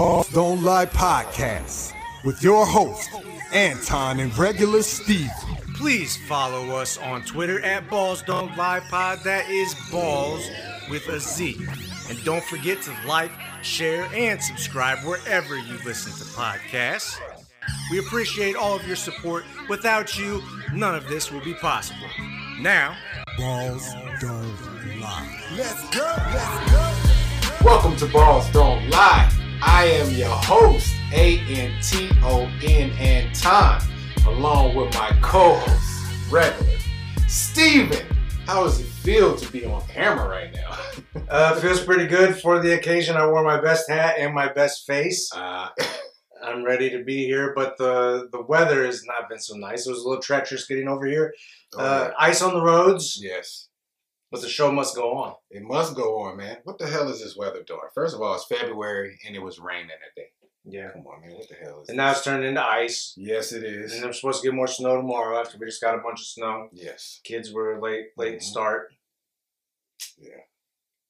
[0.00, 1.92] Ballz Don't Lie podcast
[2.24, 3.10] with your host,
[3.52, 5.28] Anton and regular Steve.
[5.74, 9.18] Please follow us on Twitter at Ballz Don't Lie Pod.
[9.24, 10.48] That is balls
[10.88, 11.60] with a Z.
[12.08, 17.18] And don't forget to like, share, and subscribe wherever you listen to podcasts.
[17.90, 19.44] We appreciate all of your support.
[19.68, 20.42] Without you,
[20.72, 22.08] none of this will be possible.
[22.58, 22.96] Now,
[23.38, 23.84] Ballz
[24.18, 25.40] Don't Lie.
[25.58, 27.62] Let's go, let's go.
[27.62, 29.39] Welcome to Ballz Don't Lie.
[29.62, 33.82] I am your host, A-N-T-O-N Anton,
[34.26, 36.78] along with my co-host, regular,
[37.28, 38.06] Steven.
[38.46, 40.78] How does it feel to be on camera right now?
[41.28, 43.16] uh, feels pretty good for the occasion.
[43.16, 45.30] I wore my best hat and my best face.
[45.34, 45.68] Uh,
[46.42, 49.86] I'm ready to be here, but the the weather has not been so nice.
[49.86, 51.34] It was a little treacherous getting over here.
[51.76, 53.68] Uh, ice on the roads, yes,
[54.30, 55.34] but the show must go on.
[55.50, 56.58] it must go on, man.
[56.64, 57.80] What the hell is this weather doing?
[57.94, 60.28] First of all, it's February and it was raining today.
[60.64, 60.90] Yeah.
[60.92, 61.32] Come on, man.
[61.36, 63.14] What the hell is And now it's turned into ice.
[63.16, 63.94] Yes, it is.
[63.94, 66.26] And I'm supposed to get more snow tomorrow after we just got a bunch of
[66.26, 66.68] snow.
[66.72, 67.20] Yes.
[67.24, 68.42] Kids were late late Mhm.
[68.42, 68.92] start.
[70.18, 70.42] Yeah.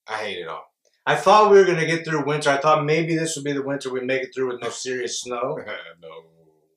[0.09, 0.67] I hate it all.
[1.07, 2.51] I thought we were gonna get through winter.
[2.51, 5.21] I thought maybe this would be the winter we make it through with no serious
[5.21, 5.59] snow.
[6.01, 6.25] no.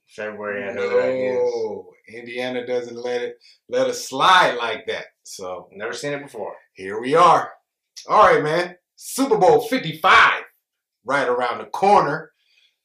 [0.07, 1.37] February other ideas.
[1.37, 3.37] No, Indiana doesn't let it
[3.69, 5.05] let us slide like that.
[5.23, 6.55] So Never seen it before.
[6.73, 7.51] here we are.
[8.09, 8.75] All right, man.
[8.95, 10.43] Super Bowl 55,
[11.05, 12.31] right around the corner.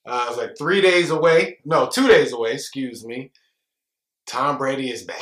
[0.07, 1.59] Uh, it's like three days away.
[1.65, 2.53] No, two days away.
[2.53, 3.33] Excuse me.
[4.27, 5.19] Tom Brady is back.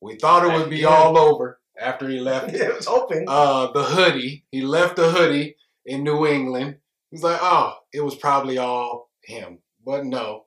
[0.00, 3.24] We thought it would be all over after he left Yeah, I was hoping.
[3.28, 4.44] uh, the hoodie.
[4.50, 6.76] He left the hoodie in New England.
[7.10, 9.58] He's like, oh, it was probably all him.
[9.84, 10.44] But no,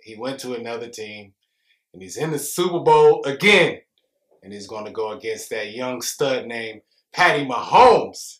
[0.00, 1.34] he went to another team
[1.92, 3.78] and he's in the Super Bowl again.
[4.42, 6.80] And he's going to go against that young stud named
[7.12, 8.38] Patty Mahomes.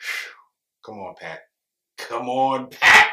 [0.00, 0.32] Whew.
[0.84, 1.40] Come on, Pat.
[1.96, 3.10] Come on, Pat.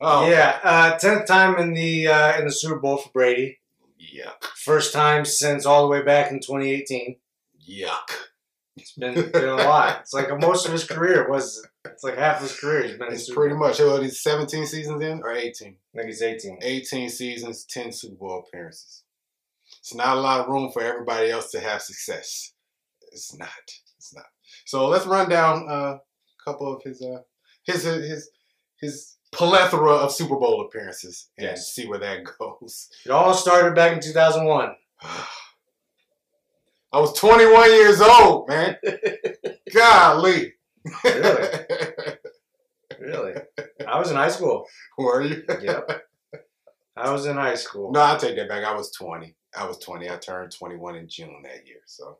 [0.00, 3.58] Oh, yeah, uh, tenth time in the uh, in the Super Bowl for Brady.
[4.00, 4.44] Yuck.
[4.56, 7.16] First time since all the way back in 2018.
[7.68, 8.10] Yuck.
[8.76, 10.00] It's been, been a lot.
[10.00, 11.66] It's like most of his career was.
[11.86, 13.12] It's like half his career he's been.
[13.12, 15.76] It's Super pretty much, what, he's 17 seasons in or 18?
[15.94, 16.58] I think he's 18.
[16.62, 19.02] 18 seasons, 10 Super Bowl appearances.
[19.78, 22.52] It's not a lot of room for everybody else to have success.
[23.12, 23.48] It's not.
[23.96, 24.26] It's not.
[24.66, 26.00] So let's run down uh, a
[26.44, 27.20] couple of his uh,
[27.64, 28.30] his his
[28.78, 31.72] his plethora of Super Bowl appearances and Yes.
[31.72, 32.88] see where that goes.
[33.06, 34.74] It all started back in 2001.
[36.92, 38.76] I was 21 years old, man.
[39.72, 40.54] Golly.
[41.04, 41.48] Really?
[43.00, 43.32] Really?
[43.88, 44.66] I was in high school.
[44.98, 45.42] Were you?
[45.62, 46.02] Yep.
[46.96, 47.90] I was in high school.
[47.92, 48.62] No, I take that back.
[48.62, 49.34] I was 20.
[49.56, 50.10] I was 20.
[50.10, 51.80] I turned 21 in June that year.
[51.86, 52.18] So,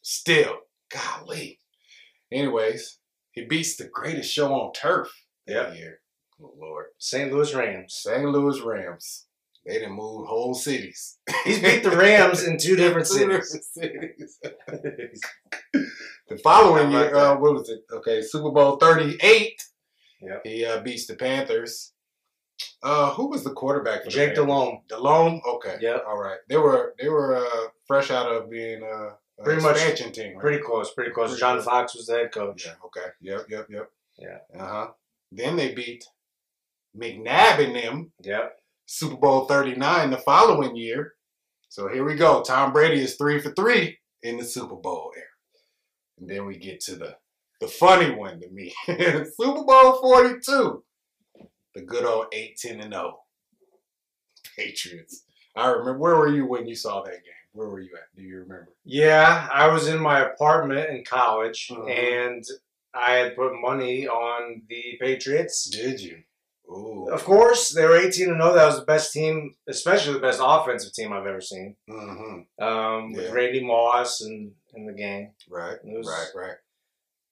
[0.00, 0.60] still,
[0.90, 1.60] golly.
[2.32, 2.98] Anyways,
[3.32, 5.12] he beats the greatest show on turf
[5.46, 5.76] that Yep.
[5.76, 6.00] year.
[6.42, 6.86] Oh, Lord.
[6.98, 7.30] St.
[7.30, 7.94] Louis Rams.
[7.94, 8.24] St.
[8.24, 9.26] Louis Rams.
[9.66, 11.18] They didn't move whole cities.
[11.44, 13.60] He's beat the Rams in two different cities.
[16.28, 17.80] the following year, uh, what was it?
[17.92, 19.62] Okay, Super Bowl 38.
[20.22, 20.40] Yep.
[20.44, 21.92] He uh, beats the Panthers.
[22.82, 24.04] Uh, who was the quarterback?
[24.04, 24.34] For Jake?
[24.34, 24.78] Delhomme.
[24.88, 25.40] Delhomme.
[25.46, 25.76] Okay.
[25.80, 25.98] Yeah.
[26.06, 26.38] All right.
[26.48, 30.32] They were they were uh, fresh out of being uh, an Pretty much expansion team.
[30.34, 30.40] Right?
[30.40, 31.28] Pretty close, pretty close.
[31.30, 31.64] Pretty John close.
[31.64, 32.66] Fox was the head coach.
[32.66, 32.72] Yeah.
[32.84, 33.06] Okay.
[33.20, 33.46] Yep.
[33.48, 33.66] Yep.
[33.70, 33.90] Yep.
[34.18, 34.38] Yeah.
[34.60, 34.86] Uh huh.
[35.30, 36.04] Then they beat
[36.96, 38.58] McNabb and them Yep.
[38.90, 41.12] Super Bowl 39 the following year.
[41.68, 42.42] So here we go.
[42.42, 45.26] Tom Brady is three for three in the Super Bowl era.
[46.18, 47.16] And then we get to the
[47.60, 48.72] the funny one to me.
[48.86, 50.82] Super Bowl 42.
[51.74, 53.18] The good old 8 10 and 0.
[54.56, 55.24] Patriots.
[55.54, 57.32] I remember where were you when you saw that game?
[57.52, 58.16] Where were you at?
[58.16, 58.68] Do you remember?
[58.84, 61.90] Yeah, I was in my apartment in college, Mhm.
[61.90, 62.44] and
[62.94, 65.64] I had put money on the Patriots.
[65.68, 66.22] Did you?
[66.70, 67.08] Ooh.
[67.10, 68.52] Of course, they were 18 and 0.
[68.54, 71.76] That was the best team, especially the best offensive team I've ever seen.
[71.88, 72.62] Mm-hmm.
[72.64, 73.22] Um, Yeah.
[73.22, 75.78] With Randy Moss and in the game, Right.
[75.82, 76.28] It was- right.
[76.48, 76.56] Right.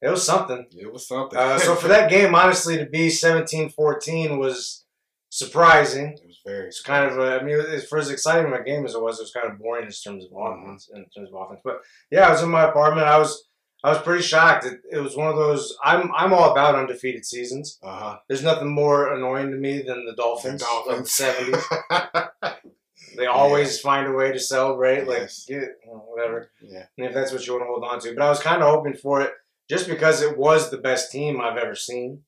[0.02, 0.66] it was something.
[0.72, 1.38] It was something.
[1.38, 4.84] Uh, so for that game, honestly, to be 17-14 was
[5.30, 6.12] surprising.
[6.14, 6.68] it was very.
[6.68, 9.02] It's kind of, a, I mean, it's, for as exciting of a game as it
[9.02, 10.64] was, it was kind of boring in terms of Mhm.
[10.64, 10.88] offense.
[10.94, 11.80] In terms of offense, but
[12.10, 13.06] yeah, I was in my apartment.
[13.06, 13.48] I was,
[13.84, 14.64] I was pretty shocked.
[14.64, 15.76] It, it was one of those.
[15.84, 17.78] I'm, I'm all about undefeated seasons.
[17.82, 18.18] Uh huh.
[18.26, 22.30] There's nothing more annoying to me than the Dolphins, of the 70s.
[23.16, 25.46] They always find a way to celebrate, like Yes.
[25.48, 26.50] get you know, whatever.
[26.60, 26.84] yeah.
[26.98, 28.68] And if that's what you want to hold on to, but I was kind of
[28.68, 29.32] hoping for it
[29.70, 32.24] just because it was the best team I've ever seen.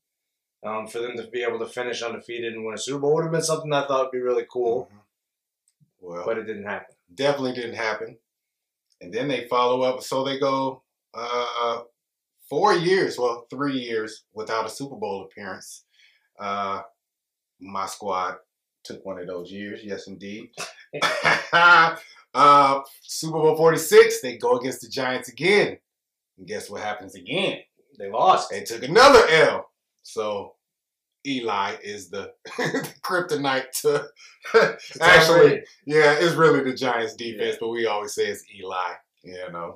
[0.65, 3.25] Um, for them to be able to finish undefeated and win a Super Bowl would
[3.25, 4.99] have been something I thought would be really cool, Mhm.
[6.01, 6.95] Well, but it didn't happen.
[7.15, 8.17] definitely didn't happen.
[9.03, 10.83] And then they follow up, so they go
[11.15, 11.83] uh,
[12.49, 15.85] four years, well, three years without a Super Bowl appearance.
[16.39, 16.83] Uh,
[17.61, 18.37] my squad
[18.85, 19.81] took one of those years.
[19.83, 20.51] Yes, indeed.
[21.53, 25.79] uh, Super Bowl 46, they go against the Giants again.
[26.39, 27.59] And guess what happens again?
[27.99, 28.51] They lost.
[28.51, 29.71] They took another L.
[30.03, 30.55] So
[31.27, 32.33] Eli is the
[33.03, 34.07] kryptonite to
[35.01, 37.57] actually, yeah, it's really the Giants defense, Yeah.
[37.61, 38.95] but we always say it's Eli,
[39.25, 39.75] you know.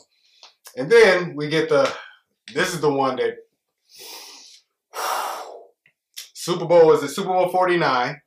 [0.76, 1.92] And then we get the
[2.54, 3.36] this is the one that
[6.34, 8.20] Super Bowl is the Super Bowl 49,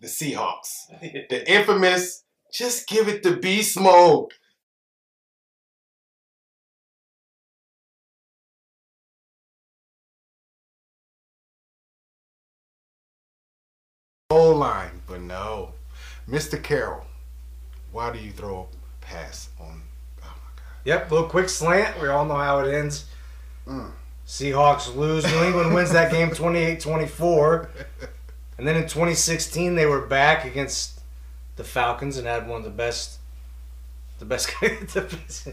[0.00, 0.68] the Seahawks.
[1.30, 4.32] The infamous just give it the beast mode.
[14.30, 15.74] Goal line, but no.
[16.28, 16.62] Mr.
[16.62, 17.04] Carroll,
[17.92, 19.85] why do you throw a pass on?
[20.86, 22.00] Yep, little quick slant.
[22.00, 23.06] We all know how it ends.
[23.66, 23.90] Mm.
[24.26, 25.24] Seahawks lose.
[25.26, 27.68] New England wins that game 28 24.
[28.58, 31.00] And then in 2016, they were back against
[31.56, 33.18] the Falcons and had one of the best.
[34.20, 34.48] The best.
[34.60, 35.48] the best-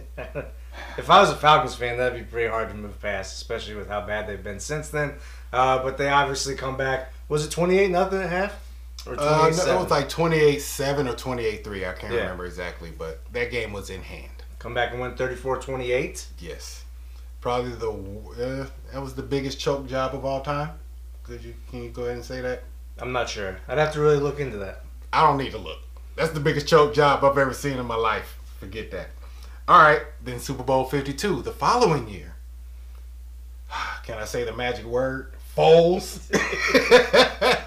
[0.98, 3.88] if I was a Falcons fan, that'd be pretty hard to move past, especially with
[3.90, 5.14] how bad they've been since then.
[5.52, 7.12] Uh, but they obviously come back.
[7.28, 8.60] Was it 28 nothing at half?
[9.08, 11.90] Or Uh, 28 no, it was like 28-7 or 28-3.
[11.90, 12.20] I can't Yeah.
[12.22, 14.30] remember exactly, but that game was in hand.
[14.64, 16.26] Come back and win 34 28.
[16.40, 16.86] Yes,
[17.42, 20.70] probably the uh, that was the biggest choke job of all time.
[21.24, 22.64] Could you can you go ahead and say that?
[22.98, 23.58] I'm not sure.
[23.68, 24.86] I'd have to really look into that.
[25.12, 25.80] I don't need to look.
[26.16, 28.38] That's the biggest choke job I've ever seen in my life.
[28.62, 29.10] Forget that.
[29.68, 32.36] All right, then Super Bowl 52 the following year.
[34.06, 35.34] Can I say the magic word?
[35.58, 36.30] Foles.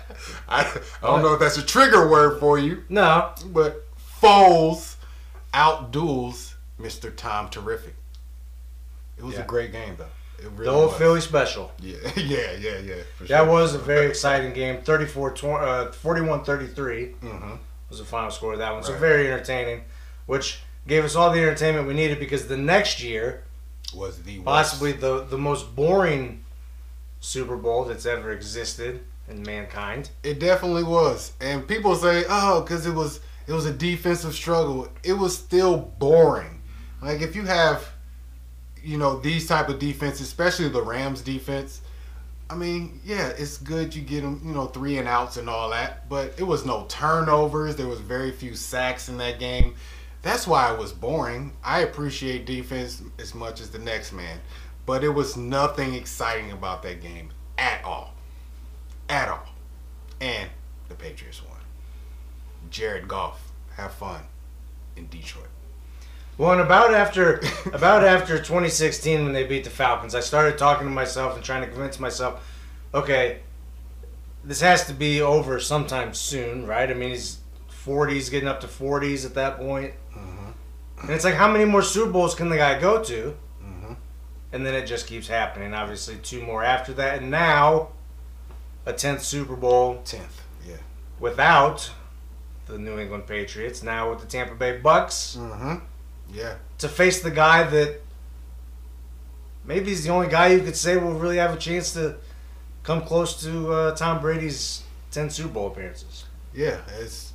[0.48, 0.62] I,
[1.02, 3.84] I don't know if that's a trigger word for you, No, but
[4.22, 4.96] Foles
[5.52, 7.14] outduels Mr.
[7.14, 7.94] Tom Terrific.
[9.19, 9.43] It was Yeah.
[9.43, 10.05] a great game, though.
[10.38, 10.99] It really the old was.
[10.99, 11.73] Philly special.
[11.81, 12.94] Yeah, yeah, yeah, yeah.
[13.20, 13.44] That sure.
[13.46, 14.82] was a very exciting game.
[14.82, 17.58] 34 tw- uh, 41 33 Mhm.
[17.88, 18.82] was the final score of that one.
[18.82, 19.84] So very entertaining,
[20.26, 23.43] which gave us all the entertainment we needed because the next year,
[23.94, 25.00] was the possibly worst.
[25.00, 26.44] the, the most boring
[27.20, 30.11] Super Bowl that's ever existed in mankind.
[30.22, 31.32] It definitely was.
[31.40, 35.76] And people say, "Oh, because it was it was a defensive struggle." It was still
[35.79, 36.56] boring.
[37.02, 37.88] Like if you have,
[38.82, 41.81] you know, these type of defense, especially the Rams defense.
[42.48, 45.70] I mean, yeah, it's good you get them, you know, three and outs and all
[45.70, 47.75] that, but it was no turnovers.
[47.75, 49.75] There was very few sacks in that game.
[50.22, 51.52] That's why it was boring.
[51.64, 54.38] I appreciate defense as much as the next man,
[54.84, 58.14] but it was nothing exciting about that game at all.
[59.08, 59.48] At all.
[60.20, 60.48] And
[60.88, 61.58] the Patriots won.
[62.70, 64.22] Jared Goff, have fun
[64.96, 65.48] in Detroit.
[66.38, 67.41] Well, and about after
[67.73, 71.62] about after 2016 when they beat the Falcons, I started talking to myself and trying
[71.62, 72.47] to convince myself,
[72.93, 73.41] okay,
[74.44, 76.91] this has to be over sometime soon, right?
[76.91, 77.38] I mean, he's
[77.71, 79.94] 40s, getting up to 40s at that point.
[81.03, 83.37] And it's like, how many more Super Bowls can the guy go to?
[83.62, 83.97] Mhm.
[84.53, 85.75] And then it just keeps happening.
[85.75, 87.89] Obviously, two more after that, and now
[88.87, 90.77] a 10th Super Bowl 10th, yeah.
[91.21, 91.91] without
[92.67, 93.82] the New England Patriots.
[93.82, 95.75] Now with the Tampa Bay Bucks Mm-hmm.
[96.32, 96.56] Yeah.
[96.78, 98.00] to face the guy that
[99.64, 102.17] maybe he's the only guy you could say will really have a chance to
[102.82, 106.24] come close to uh, Tom Brady's 10 Super Bowl appearances.
[106.55, 107.32] Yeah, it's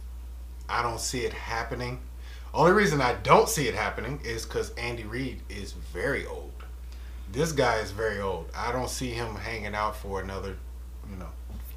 [0.69, 1.99] I don't see it happening.
[2.53, 6.51] Only reason I don't see it happening is because Andy Reid is very old.
[7.31, 8.49] This guy is very old.
[8.55, 10.57] I don't see him hanging out for another,
[11.09, 11.29] you know,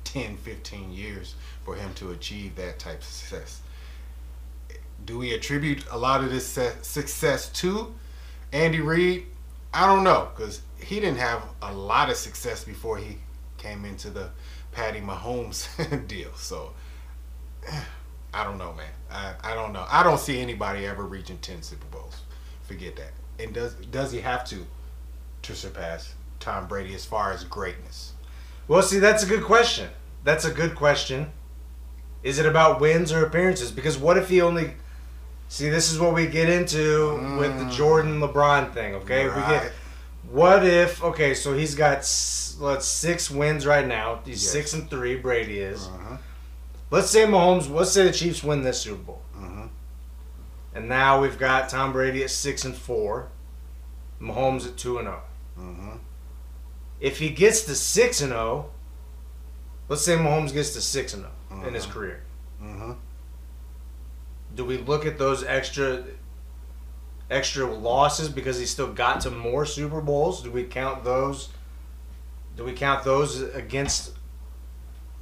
[0.04, 1.34] 10, 15 years
[1.64, 3.60] for him to achieve that type of success.
[5.04, 7.94] Do we attribute a lot of this success to
[8.52, 9.26] Andy Reid?
[9.72, 13.18] I don't know because he didn't have a lot of success before he
[13.58, 14.30] came into the
[14.72, 15.68] Patty Mahomes
[16.08, 16.30] deal.
[16.36, 16.72] So
[18.32, 18.90] I don't know, man.
[19.10, 19.86] I, I don't know.
[19.88, 22.22] I don't see anybody ever reaching ten Super Bowls.
[22.62, 23.12] Forget that.
[23.38, 24.66] And does does he have to
[25.42, 28.12] to surpass Tom Brady as far as greatness?
[28.66, 29.90] Well, see, that's a good question.
[30.24, 31.32] That's a good question.
[32.22, 33.70] Is it about wins or appearances?
[33.70, 34.74] Because what if he only.
[35.54, 39.26] See, this is what we get into with the Jordan LeBron thing, okay?
[39.26, 39.48] We Mm.
[39.50, 39.72] Get.
[40.28, 41.00] What if.
[41.04, 41.98] Okay, so he's got
[42.58, 44.18] let's six wins right now.
[44.24, 44.50] He's Yes.
[44.50, 45.86] six and three, Brady is.
[45.86, 46.16] Uh-huh.
[46.90, 49.22] Let's say Mahomes, let's say the Chiefs win this Super Bowl.
[49.38, 49.68] Mhm.
[50.74, 53.28] And now we've got Tom Brady at 6 and 4,
[54.20, 55.22] Mahomes at 2 and 0.
[55.56, 55.98] Mhm.
[56.98, 58.70] If he gets to 6 and 0,
[59.88, 61.90] let's say Mahomes gets to 6 and 0 in his Mhm.
[61.92, 62.22] career.
[64.54, 66.04] Do we look at those extra
[67.30, 70.42] extra losses because he still got to more Super Bowls?
[70.42, 71.48] Do we count those?
[72.56, 74.12] Do we count those against?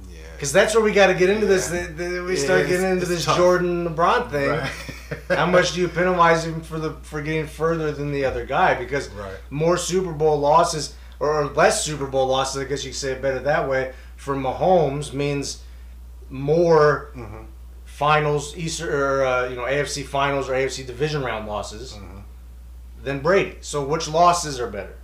[0.09, 0.17] Yeah.
[0.35, 1.67] Because that's where we got to get into this.
[1.69, 3.37] The- the- we Yeah, start getting into this tough.
[3.37, 4.49] Jordan LeBron thing.
[4.49, 4.71] Right.
[5.29, 8.73] How much do you penalize him for the for getting further than the other guy?
[8.75, 9.33] Because Right.
[9.49, 13.21] more Super Bowl losses or less Super Bowl losses, I guess you could say it
[13.21, 15.61] better that way, for Mahomes means
[16.29, 17.45] more Mhm.
[17.93, 18.89] Finals, Easter
[19.21, 22.23] or uh, you know AFC finals or AFC division round losses Mhm.
[23.03, 23.57] than Brady.
[23.61, 24.95] So which losses are better?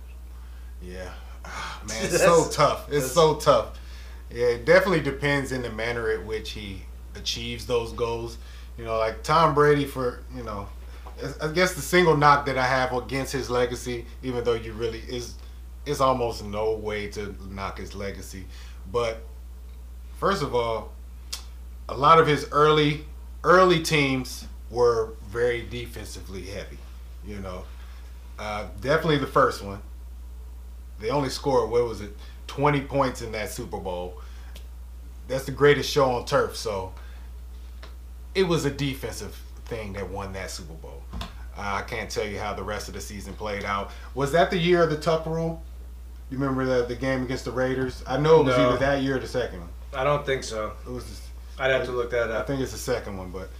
[0.82, 1.08] Yeah.
[1.44, 2.92] Ah, Man, it's so tough.
[2.92, 3.78] It's so tough.
[4.30, 6.82] Yeah, it definitely depends in the manner at which he
[7.14, 8.38] achieves those goals.
[8.76, 10.68] You know, like Tom Brady for, you know,
[11.42, 15.00] I guess the single knock that I have against his legacy, even though you really
[15.08, 15.34] is
[15.86, 18.46] it's almost no way to knock his legacy.
[18.90, 19.22] But
[20.18, 20.92] first of all,
[21.90, 23.04] a lot of his early
[23.44, 26.78] early teams were very defensively heavy.
[27.26, 27.64] You know,
[28.38, 29.80] uh, definitely the first one.
[31.00, 32.16] They only scored what was it,
[32.46, 34.20] twenty points in that Super Bowl.
[35.28, 36.56] That's the greatest show on turf.
[36.56, 36.92] So
[38.34, 39.34] it was a defensive
[39.66, 41.02] thing that won that Super Bowl.
[41.12, 41.18] Uh,
[41.56, 43.90] I can't tell you how the rest of the season played out.
[44.14, 45.62] Was that the year of the tuck rule?
[46.30, 48.04] You remember the the game against the Raiders?
[48.06, 48.68] I know it was No.
[48.68, 49.68] either that year or the second one.
[49.92, 50.72] I don't think so.
[50.86, 51.04] It was.
[51.04, 51.29] The,
[51.60, 52.42] I'd have to look that up.
[52.44, 53.50] I think it's the second one, but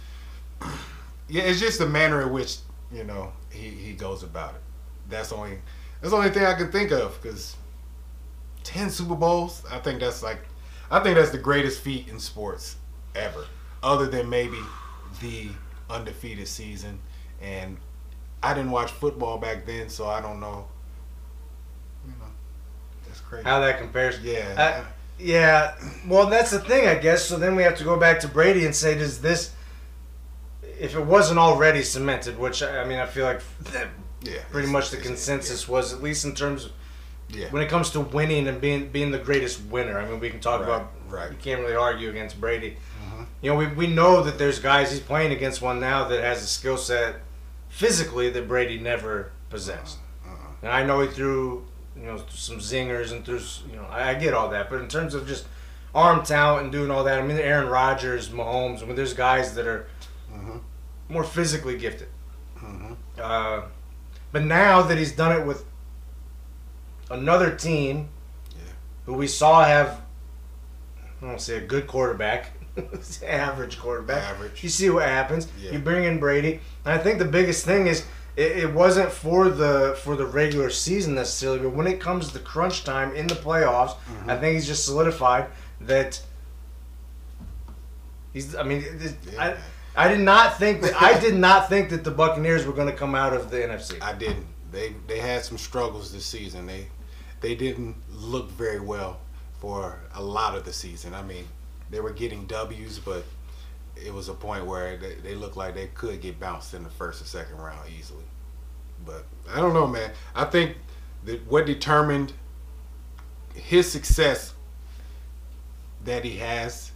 [1.29, 2.57] yeah, it's just the manner in which
[2.91, 4.61] you know he, he goes about it.
[5.09, 5.59] That's the only
[6.01, 7.55] that's the only thing I can think of because
[8.63, 10.39] ten Super Bowls, I think that's like
[10.89, 12.75] I think that's the greatest feat in sports
[13.15, 13.45] ever,
[13.83, 14.57] other than maybe
[15.21, 15.49] the
[15.89, 16.99] undefeated season.
[17.41, 17.77] And
[18.43, 20.67] I didn't watch football back then, so I don't know.
[22.05, 22.25] You know,
[23.07, 23.43] that's crazy.
[23.45, 24.19] How that compares?
[24.21, 25.75] yeah, I- Yeah,
[26.07, 27.25] well, that's the thing, I guess.
[27.25, 29.51] So then we have to go back to Brady and say, does this,
[30.79, 33.41] if it wasn't already cemented, which I mean, I feel like
[34.23, 34.39] yeah.
[34.51, 36.71] pretty much the consensus was, at least in terms of
[37.29, 37.49] Yeah.
[37.51, 39.99] when it comes to winning and being being the greatest winner.
[39.99, 41.31] I mean, we can talk Right, about right.
[41.31, 42.77] You can't really argue against Brady.
[43.05, 43.25] Mhm.
[43.41, 46.41] You know, we we know that there's guys he's playing against one now that has
[46.43, 47.15] a skill set
[47.69, 49.97] physically that Brady never possessed.
[50.27, 50.33] Uh-uh.
[50.63, 51.65] And I know he threw,
[52.01, 54.69] you know, some zingers and threw, s- you know, I, I get all that.
[54.69, 55.45] But in terms of just
[55.93, 59.53] arm talent and doing all that, I mean, Aaron Rodgers, Mahomes, I mean, there's guys
[59.55, 59.87] that are
[60.33, 60.61] Mhm.
[61.09, 62.07] more physically gifted.
[62.59, 62.95] Mhm.
[63.19, 63.61] Uh,
[64.31, 65.63] but now that he's done it with
[67.09, 68.09] another team
[68.55, 68.63] Yeah.
[69.05, 70.01] who we saw have,
[71.21, 72.51] I don't say a good quarterback,
[73.27, 74.23] average quarterback.
[74.23, 74.63] Average.
[74.63, 75.47] You see what happens.
[75.59, 75.71] Yeah.
[75.73, 78.05] You bring in Brady, and I think the biggest thing is
[78.35, 82.39] it, it wasn't for the for the regular season necessarily, but when it comes to
[82.39, 84.29] crunch time in the playoffs, Mm-hmm.
[84.29, 85.47] I think he's just solidified
[85.81, 86.21] that
[88.33, 88.55] he's.
[88.55, 89.55] I mean, it, Yeah.
[89.95, 92.87] I I did not think that I did not think that the Buccaneers were going
[92.87, 94.01] to come out of the NFC.
[94.01, 94.45] I didn't.
[94.71, 96.65] They they had some struggles this season.
[96.65, 96.87] They
[97.41, 99.19] they didn't look very well
[99.59, 101.13] for a lot of the season.
[101.13, 101.45] I mean,
[101.89, 103.23] they were getting W's, but
[103.95, 106.89] it was a point where they, they looked like they could get bounced in the
[106.89, 108.23] first or second round easily.
[109.05, 110.11] But I don't know, man.
[110.35, 110.77] I think
[111.25, 112.33] that what determined
[113.53, 114.53] his success
[116.03, 116.91] that he has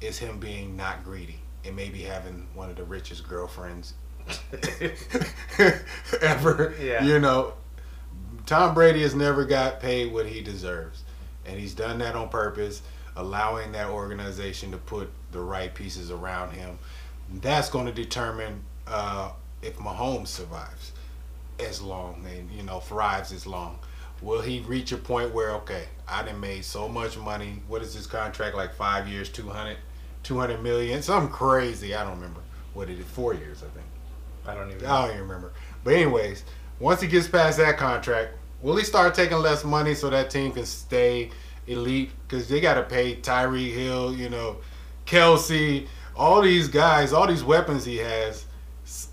[0.00, 3.94] is him being not greedy and maybe having one of the richest girlfriends
[6.22, 6.74] ever.
[6.80, 7.04] Yeah.
[7.04, 7.54] You know,
[8.46, 11.04] Tom Brady has never got paid what he deserves.
[11.46, 12.82] And he's done that on purpose,
[13.16, 16.78] allowing that organization to put the right pieces around him.
[17.40, 19.32] That's going to determine uh,
[19.62, 20.92] if Mahomes survives
[21.58, 23.78] as long and, you know, thrives as long.
[24.22, 27.62] Will he reach a point where, okay, I done made so much money.
[27.68, 28.56] What is his contract?
[28.56, 29.76] Like five years, 200,
[30.22, 31.02] 200 million?
[31.02, 31.94] Something crazy.
[31.94, 32.40] I don't remember
[32.74, 33.06] what it is.
[33.06, 33.86] Four years, I think.
[34.46, 34.86] I don't even.
[34.86, 35.52] I don't even remember.
[35.84, 36.44] But anyways,
[36.80, 40.52] once he gets past that contract, will he start taking less money so that team
[40.52, 41.30] can stay
[41.66, 42.10] elite?
[42.26, 44.56] Because they got to pay Tyreek Hill, you know,
[45.08, 48.44] Kelce, all these guys, all these weapons he has.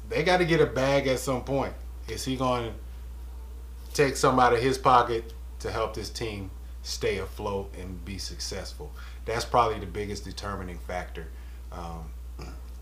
[0.09, 1.73] They got to get a bag at some point.
[2.07, 6.51] Is he going to take some out of his pocket to help this team
[6.83, 8.91] stay afloat and be successful?
[9.23, 11.27] That's probably the biggest determining factor
[11.71, 12.11] um,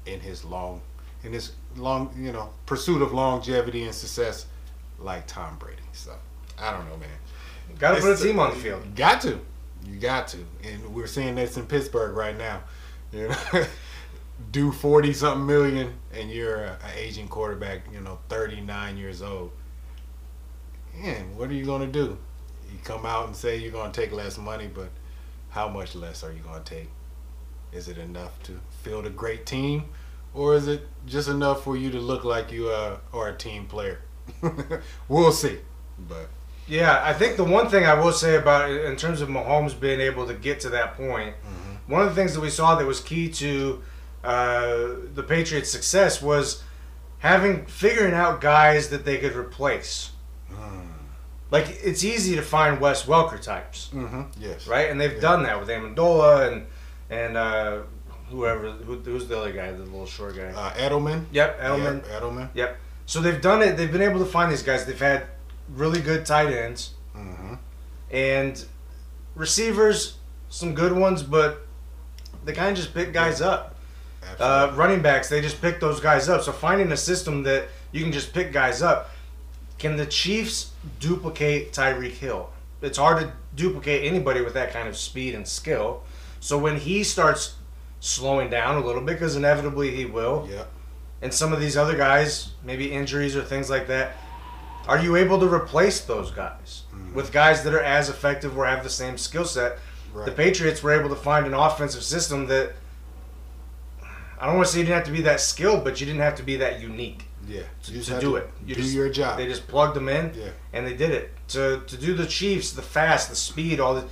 [0.06, 0.82] in his long
[1.24, 4.46] in his long, you know, pursuit of longevity and success,
[5.00, 5.82] like Tom Brady.
[5.94, 6.14] So
[6.60, 7.10] I don't know, man.
[7.80, 8.96] Got to put a team on the field.
[8.96, 9.40] Got to,
[9.86, 12.62] you got to, and we're seeing this in Pittsburgh right now.
[13.14, 13.66] You know,
[14.52, 17.82] do forty something million, and you're an aging quarterback.
[17.94, 19.52] You know, thirty nine years old.
[20.96, 22.18] Man, what are you gonna do?
[22.72, 24.90] You come out and say you're gonna take less money, but
[25.50, 26.90] how much less are you gonna take?
[27.72, 29.86] Is it enough to field a great team,
[30.34, 33.66] or is it just enough for you to look like you uh, are a team
[33.66, 34.02] player?
[35.08, 35.60] we'll see.
[36.08, 36.30] But
[36.68, 39.80] Yeah, I think the one thing I will say about it in terms of Mahomes
[39.80, 41.36] being able to get to that point,
[41.88, 43.82] one of the things that we saw that was key to
[44.24, 46.64] uh, the Patriots' success was
[47.20, 50.12] having figuring out guys that they could replace.
[51.52, 54.24] Like it's easy to find Wes Welker types, mm-hmm.
[54.40, 54.90] yes, right?
[54.90, 55.20] And they've Yeah.
[55.20, 56.66] done that with Amendola and
[57.12, 57.80] and uh,
[58.32, 60.46] whoever who, who's the other guy, the little short guy.
[60.52, 61.26] Uh, Edelman.
[61.32, 62.04] yep, Edelman.
[62.10, 62.50] Yep, Edelman.
[62.56, 62.78] Yep.
[63.06, 63.78] So they've done it.
[63.78, 64.86] They've been able to find these guys.
[64.86, 65.28] They've had
[65.70, 67.54] really good tight ends Mm-hmm.
[68.10, 68.66] and
[69.36, 70.18] receivers,
[70.50, 71.68] some good ones, but
[72.46, 73.76] they kind of just pick guys up.
[74.40, 76.42] Uh, running backs, they just pick those guys up.
[76.42, 79.10] So finding a system that you can just pick guys up.
[79.78, 82.50] Can the Chiefs duplicate Tyreek Hill?
[82.82, 86.04] It's hard to duplicate anybody with that kind of speed and skill.
[86.40, 87.56] So when he starts
[88.00, 90.70] slowing down a little bit, because inevitably he will, yep.
[91.22, 94.18] and some of these other guys, maybe injuries or things like that,
[94.88, 96.84] are you able to replace those guys
[97.14, 99.80] with guys that are as effective or have the same skill set?
[100.14, 100.26] Right.
[100.26, 102.74] The Patriots were able to find an offensive system that
[104.40, 106.22] I don't want to say you didn't have to be that skilled, but you didn't
[106.22, 107.62] have to be that unique Yeah.
[107.86, 108.50] You just to have do it.
[108.66, 109.38] You do just- your job.
[109.38, 110.50] They just plugged them in, Yeah.
[110.74, 111.32] and they did it.
[111.50, 114.06] To to do the Chiefs, the fast, the speed, all the,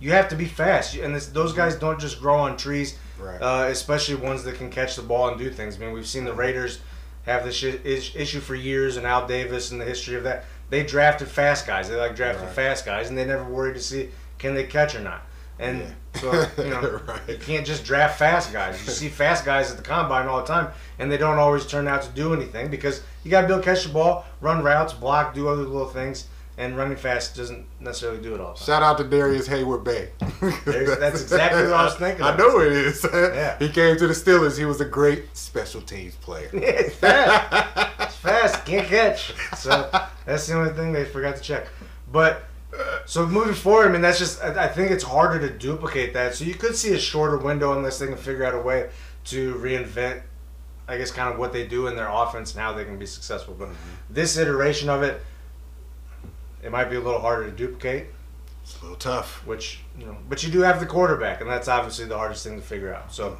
[0.00, 2.96] you have to be fast, and this, those guys don't just grow on trees.
[3.20, 3.40] Right.
[3.40, 5.76] Uh, especially ones that can catch the ball and do things.
[5.76, 6.80] I mean, we've seen the Raiders
[7.24, 10.44] have this issue for years, and Al Davis and the history of that.
[10.70, 11.88] They drafted fast guys.
[11.88, 12.54] They like drafting Right.
[12.54, 15.24] fast guys, and they never worried to see can they catch or not.
[15.62, 16.20] And Yeah.
[16.20, 17.20] so you know, Right.
[17.28, 18.84] you can't just draft fast guys.
[18.84, 21.86] You see fast guys at the combine all the time, and they don't always turn
[21.88, 24.62] out to do anything because you got to be able to catch the ball, run
[24.62, 26.26] routes, block, do other little things,
[26.58, 28.54] and running fast doesn't necessarily do it all.
[28.56, 30.10] Shout out to Darrius Heyward-Bey.
[31.00, 33.06] That's exactly what I was thinking I know it is.
[33.10, 33.56] Yeah.
[33.58, 34.58] He came to the Steelers.
[34.58, 36.50] He was a great special teams player.
[36.52, 38.16] it's fast.
[38.18, 38.64] Fast.
[38.66, 39.32] Can't catch.
[39.56, 39.88] So
[40.26, 41.68] that's the only thing they forgot to check.
[42.12, 42.44] But
[43.06, 44.42] so moving forward, I mean, that's just.
[44.42, 46.34] I think it's harder to duplicate that.
[46.34, 48.90] So you could see a shorter window unless they can figure out a way
[49.26, 50.22] to reinvent.
[50.88, 53.06] I guess kind of what they do in their offense and how they can be
[53.06, 53.54] successful.
[53.56, 53.68] But
[54.10, 55.22] this iteration of it,
[56.62, 58.06] it might be a little harder to duplicate.
[58.62, 59.46] It's a little tough.
[59.46, 62.56] Which you know, but you do have the quarterback, and that's obviously the hardest thing
[62.56, 63.12] to figure out.
[63.12, 63.38] So,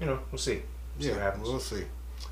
[0.00, 0.62] you know, we'll see.
[0.96, 1.48] We'll see what Yeah, happens.
[1.48, 1.84] we'll see.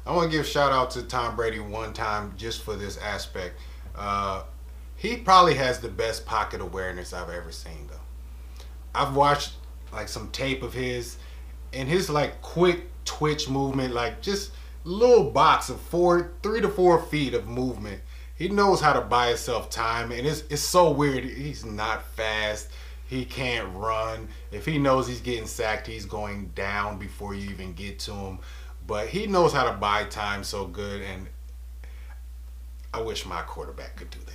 [0.07, 3.59] I want to give shout out to Tom Brady one time just for this aspect.
[3.95, 4.43] Uh,
[4.99, 8.01] he probably has the best pocket awareness I've ever seen, though.
[8.93, 9.53] I've watched
[9.93, 11.19] like some tape of his,
[11.73, 14.51] and his like quick twitch movement, like just
[14.83, 18.03] little box of four, three to four feet of movement.
[18.35, 21.23] He knows how to buy himself time, and it's it's so weird.
[21.23, 22.69] He's not fast.
[23.07, 24.27] He can't run.
[24.51, 28.41] If he knows he's getting sacked, he's going down before you even get to him.
[28.85, 31.29] But he knows how to buy time so good, and
[32.93, 34.28] I wish my quarterback could do that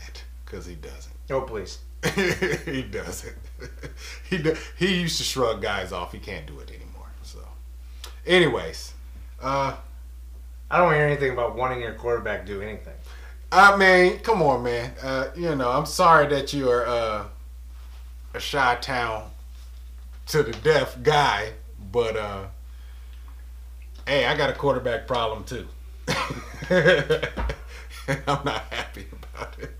[0.54, 1.16] because he doesn't.
[1.32, 1.80] Oh please.
[2.66, 3.36] he doesn't.
[4.30, 6.12] he do, he used to shrug guys off.
[6.12, 7.08] He can't do it anymore.
[7.24, 7.40] So,
[8.28, 8.94] anyways,
[9.42, 9.76] uh,
[10.70, 12.94] I don't hear anything about wanting your quarterback to do anything.
[13.52, 14.94] I mean, come on, man.
[15.02, 17.26] Uh, you know, I'm sorry that you are uh,
[18.36, 19.32] a shy town
[20.28, 21.54] to the deaf guy,
[21.92, 22.44] but uh,
[24.06, 25.68] hey, I got a quarterback problem too.
[28.28, 29.80] I'm not happy about it.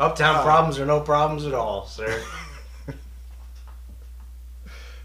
[0.00, 0.42] Uptown Oh.
[0.42, 2.22] problems are no problems at all, sir.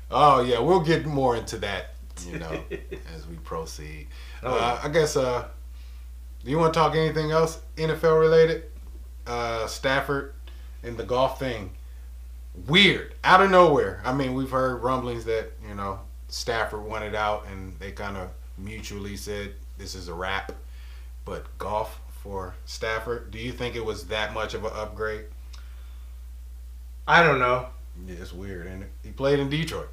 [0.10, 1.96] Oh yeah, we'll get more into that,
[2.26, 2.64] you know,
[3.14, 4.08] as we proceed.
[4.42, 5.18] Oh, Uh, I guess.
[5.18, 5.48] Uh,
[6.44, 8.64] do you want to talk anything else NFL related?
[9.26, 10.34] Uh, Stafford
[10.84, 11.72] and the Goff thing.
[12.68, 14.02] Weird, out of nowhere.
[14.06, 18.30] I mean, we've heard rumblings that you know Stafford wanted out, and they kind of
[18.58, 20.54] mutually said this is a wrap.
[21.26, 23.32] But Goff for Stafford.
[23.32, 25.26] Do you think it was that much of an upgrade?
[27.08, 27.68] I don't know.
[28.06, 29.88] Yeah, it's weird, and he played in Detroit.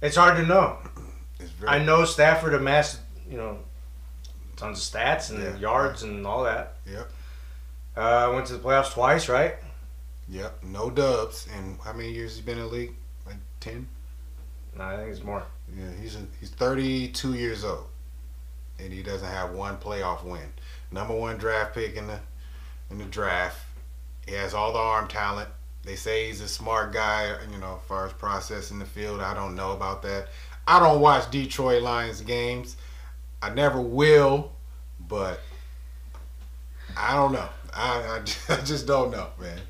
[0.00, 0.78] It's hard to know.
[1.40, 2.98] It's very I know Stafford amassed,
[3.30, 3.58] you know,
[4.56, 5.56] tons of stats and Yeah.
[5.56, 6.78] yards and all that.
[6.84, 7.12] Yep.
[7.96, 9.54] Uh, went to the playoffs twice, right?
[10.28, 11.46] Yep, no dubs.
[11.56, 12.92] And how many years he been in the league?
[13.24, 13.86] Like ten.
[14.76, 15.44] No, I think it's more.
[15.78, 17.86] Yeah, he's a, he's 32 years old,
[18.80, 20.52] and he doesn't have one playoff win.
[20.90, 22.18] Number one draft pick in the
[22.90, 23.60] in the draft.
[24.26, 25.48] He has all the arm talent.
[25.84, 27.34] They say he's a smart guy.
[27.50, 30.28] You know, as far as processing the field, I don't know about that.
[30.66, 32.76] I don't watch Detroit Lions games.
[33.40, 34.52] I never will,
[35.08, 35.40] but
[36.96, 37.48] I don't know.
[37.72, 39.60] I, I, I just don't know, man.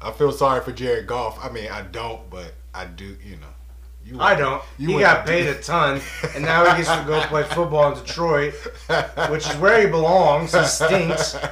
[0.00, 1.44] I feel sorry for Jared Goff.
[1.44, 3.46] I mean, I don't, but I do, you know.
[4.04, 4.62] You I don't.
[4.78, 6.00] you he got paid a ton,
[6.34, 8.54] and now he gets to go play football in Detroit,
[9.30, 10.54] which is where he belongs.
[10.54, 11.36] He stinks.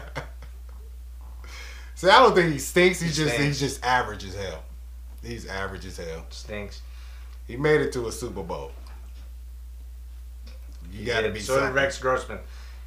[1.94, 3.00] See, I don't think he stinks.
[3.00, 3.58] He's He just stinks.
[3.58, 4.62] he's just average as hell.
[5.22, 6.26] He's average as hell.
[6.30, 6.82] Stinks.
[7.46, 8.72] He made it to a Super Bowl.
[10.92, 11.72] You got to Yeah, be so did.
[11.74, 12.38] Rex Grossman.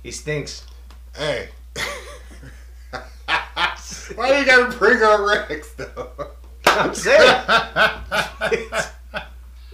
[0.04, 0.66] He stinks.
[1.16, 1.50] Hey.
[4.16, 6.12] Why do you gotta bring up Rex though?
[6.66, 7.46] I'm saying.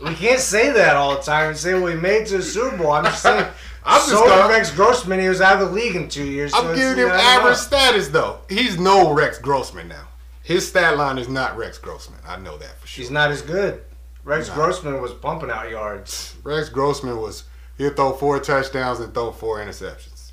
[0.05, 2.43] We can't say that all the time and say well, he made it to the
[2.43, 2.91] Super Bowl.
[2.91, 3.45] I'm just saying.
[3.87, 5.19] I'm just so gonna- Rex Grossman.
[5.19, 6.51] He was out of the league in two years.
[6.53, 8.39] so I'm giving him know, I don't average status though.
[8.49, 10.07] He's no Rex Grossman now.
[10.41, 12.19] His stat line is not Rex Grossman.
[12.27, 13.01] I know that for sure.
[13.03, 13.83] He's not as good.
[14.23, 14.55] Rex Nah.
[14.55, 16.35] Grossman was pumping out yards.
[16.43, 17.43] Rex Grossman was
[17.77, 20.31] he'll throw four touchdowns and throw four interceptions.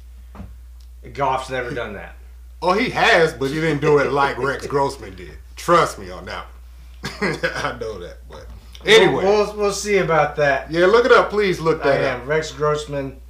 [1.12, 2.16] Goff's never done that.
[2.64, 5.36] Oh, he has, but he didn't do it like Rex Grossman did.
[5.56, 6.46] Trust me on that.
[7.04, 8.46] I know that, but
[8.86, 10.70] anyway, we'll, we'll, we'll see about that.
[10.70, 11.60] yeah, look it up, please.
[11.60, 13.20] Look I that am Rex Grossman.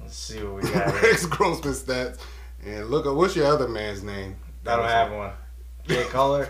[0.00, 0.92] Let's see what we got.
[1.02, 2.18] Rex Grossman stats,
[2.64, 4.36] and look up what's your other man's name?
[4.66, 5.30] I don't have one.
[5.88, 6.48] Jay Cutler.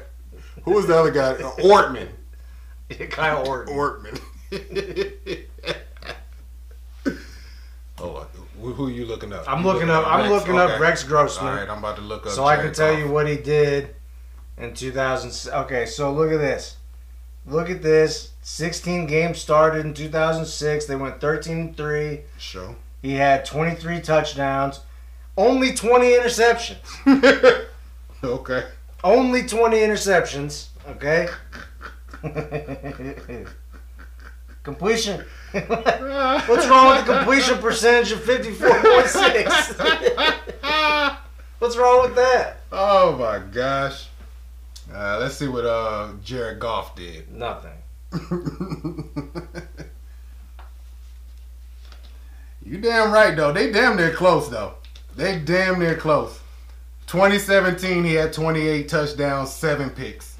[0.64, 1.33] Who was the other guy?
[1.35, 2.09] Uh, Ortman.
[3.11, 3.74] Kyle Orton.
[3.74, 4.18] Ortman.
[8.01, 8.27] oh,
[8.61, 9.44] who are you looking up?
[9.46, 10.07] I'm You looking up.
[10.07, 10.31] I'm Rex?
[10.33, 10.81] looking up Okay.
[10.81, 11.55] Rex Grossman.
[11.55, 12.33] right, I'm about to look up.
[12.33, 13.94] so I can tell you what he did
[14.57, 15.53] in 2000.
[15.53, 16.78] Okay, so look at this.
[17.48, 18.32] Look at this.
[18.42, 20.87] 16 games started in 2006.
[20.87, 22.20] They went 13 3.
[22.38, 22.74] Show.
[23.00, 24.80] He had 23 touchdowns,
[25.37, 26.78] only 20 interceptions.
[28.24, 28.64] okay.
[29.04, 30.70] Only 20 interceptions.
[30.88, 31.28] Okay.
[34.64, 35.24] completion.
[35.52, 41.16] What's wrong with the completion percentage of 54.6?
[41.61, 42.62] What's wrong with that?
[42.72, 44.08] Oh my gosh.
[44.92, 47.31] Uh, let's see what uh, Jared Goff did.
[47.31, 47.72] Nothing.
[52.64, 53.53] you damn right though.
[53.53, 54.74] They damn near close though.
[55.14, 56.40] They damn near close.
[57.07, 60.37] 2017, he had 28 touchdowns, seven picks.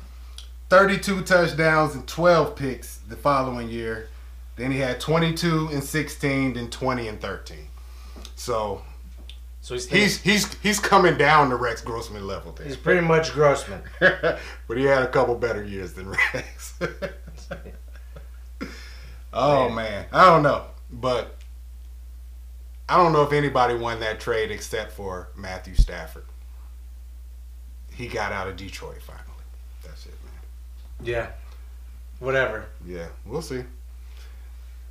[0.68, 4.08] 32 touchdowns and 12 picks the following year.
[4.56, 7.58] Then he had 22 and 16, then 20 and 13.
[8.37, 8.82] So
[9.68, 12.66] So he's he's he's he's coming down to Rex Grossman level there.
[12.66, 13.83] he's pretty much Grossman.
[14.00, 16.78] but he had a couple better years than Rex.
[19.35, 20.07] oh man.
[20.11, 21.37] I don't know, but
[22.88, 26.24] I don't know if anybody won that trade except for Matthew Stafford.
[27.92, 29.44] He got out of Detroit finally.
[29.85, 31.07] That's it, man.
[31.07, 31.26] Yeah.
[32.20, 32.68] Whatever.
[32.87, 33.64] Yeah, we'll see.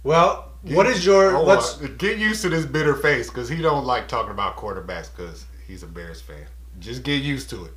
[0.08, 1.98] Well, what is your what's on.
[1.98, 5.84] get used to this bitter face because he don't like talking about quarterbacks because he's
[5.84, 6.46] a Bears fan.
[6.80, 7.74] Just get used to it.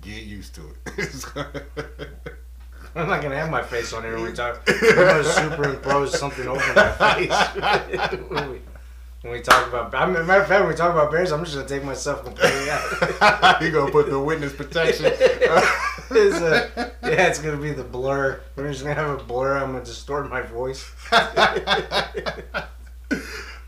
[0.00, 1.24] Get used to it.
[2.94, 4.62] I'm not gonna have my face on here when we talk.
[4.68, 8.60] I'm gonna superimpose something over my face when, we,
[9.22, 9.92] when we talk about.
[9.92, 12.22] I mean, matter of fact, when we talk about Bears, I'm just gonna take myself
[12.22, 13.60] completely out.
[13.60, 15.12] he gonna put the witness protection.
[16.10, 18.40] It's a- yeah, it's gonna be the blur.
[18.54, 19.56] We're just gonna have a blur.
[19.56, 20.90] I'm gonna distort my voice.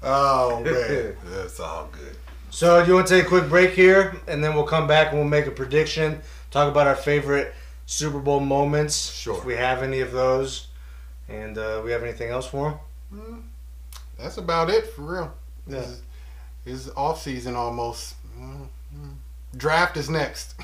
[0.03, 2.17] oh man, that's all good.
[2.51, 5.09] So, do you want to take a quick break here, and then we'll come back
[5.09, 6.21] and we'll make a prediction.
[6.51, 7.55] Talk about our favorite
[7.87, 9.37] Super Bowl moments, Sure.
[9.37, 10.69] if we have any of those,
[11.29, 12.81] and uh, we have anything else for
[13.13, 13.51] them.
[14.19, 15.35] That's about it for real.
[15.67, 15.81] Yeah.
[15.81, 15.87] This
[16.67, 18.15] is, is off season almost.
[18.39, 18.69] Mm, mm.
[19.57, 20.55] Draft is next.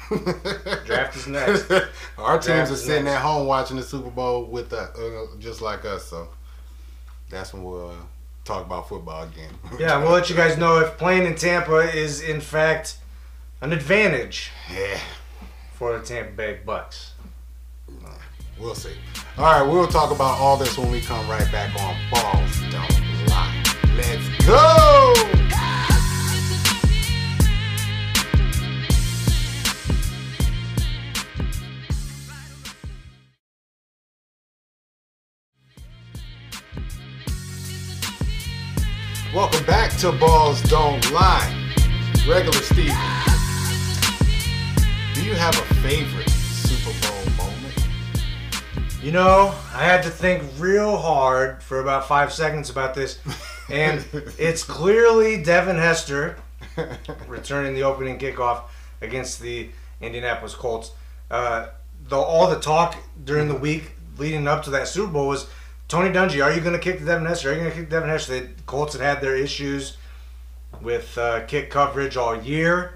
[0.85, 1.71] Draft is next.
[2.19, 3.17] Our teams are sitting next.
[3.17, 6.05] at home watching the Super Bowl with uh, uh, just like us.
[6.05, 6.29] So
[7.31, 7.95] that's when we'll uh,
[8.45, 9.51] talk about football again.
[9.79, 12.99] Yeah, we'll let you guys know if playing in Tampa is in fact
[13.61, 14.99] an advantage yeah,
[15.73, 17.13] for the Tampa Bay Bucks.
[18.61, 18.93] we'll see.
[19.39, 23.29] All right, we'll talk about all this when we come right back on Ballz Don't
[23.29, 23.65] Lie.
[23.97, 25.15] Let's go.
[39.35, 41.73] Welcome back to Ballz Don't Lie.
[42.29, 42.95] Regular Steven.
[45.13, 47.75] Do you have a favorite Super Bowl moment?
[49.03, 53.19] You know, I had to think real hard for about five seconds about this,
[53.69, 54.05] and
[54.39, 56.37] it's clearly Devin Hester
[57.27, 58.67] returning the opening kickoff
[59.01, 59.69] against the
[60.01, 60.93] Indianapolis Colts.
[61.29, 61.71] Uh,
[62.09, 65.49] the, all the talk during the week leading up to that Super Bowl was
[65.89, 67.51] Tony Dungy, are you going to kick the Devin Hester?
[67.51, 68.41] Are you going to kick Devin Hester?
[68.41, 69.97] The Colts had had their issues
[70.81, 72.95] with uh, kick coverage all year.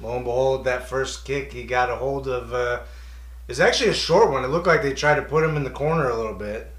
[0.00, 2.80] Lo and behold, that first kick, he got a hold of uh,
[3.48, 4.44] It's actually a short one.
[4.44, 6.70] It looked like they tried to put him in the corner a little bit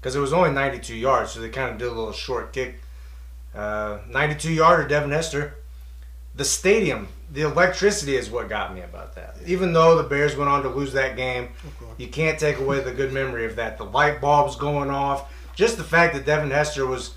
[0.00, 2.76] because it was only 92 yards, so they kind of did a little short kick.
[3.54, 5.56] Uh, 92 yarder, Devin Hester.
[6.34, 9.36] The stadium, the electricity is what got me about that.
[9.44, 11.48] Even though the Bears went on to lose that game,
[11.98, 13.76] you can't take away the good memory of that.
[13.76, 17.14] The light bulbs going off, just the fact that Devin Hester was.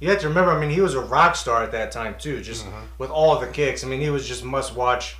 [0.00, 2.40] You have to remember, I mean, he was a rock star at that time too,
[2.40, 2.80] just uh-huh.
[2.98, 3.84] with all the kicks.
[3.84, 5.16] I mean, he was just must watch,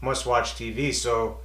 [0.00, 0.92] must watch TV.
[0.92, 1.38] So,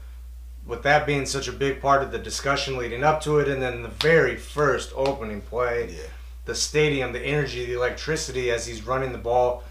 [0.65, 3.61] with that being such a big part of the discussion leading up to it, and
[3.61, 6.07] then the very first opening play, Yeah.
[6.45, 9.63] the stadium, the energy, the electricity as he's running the ball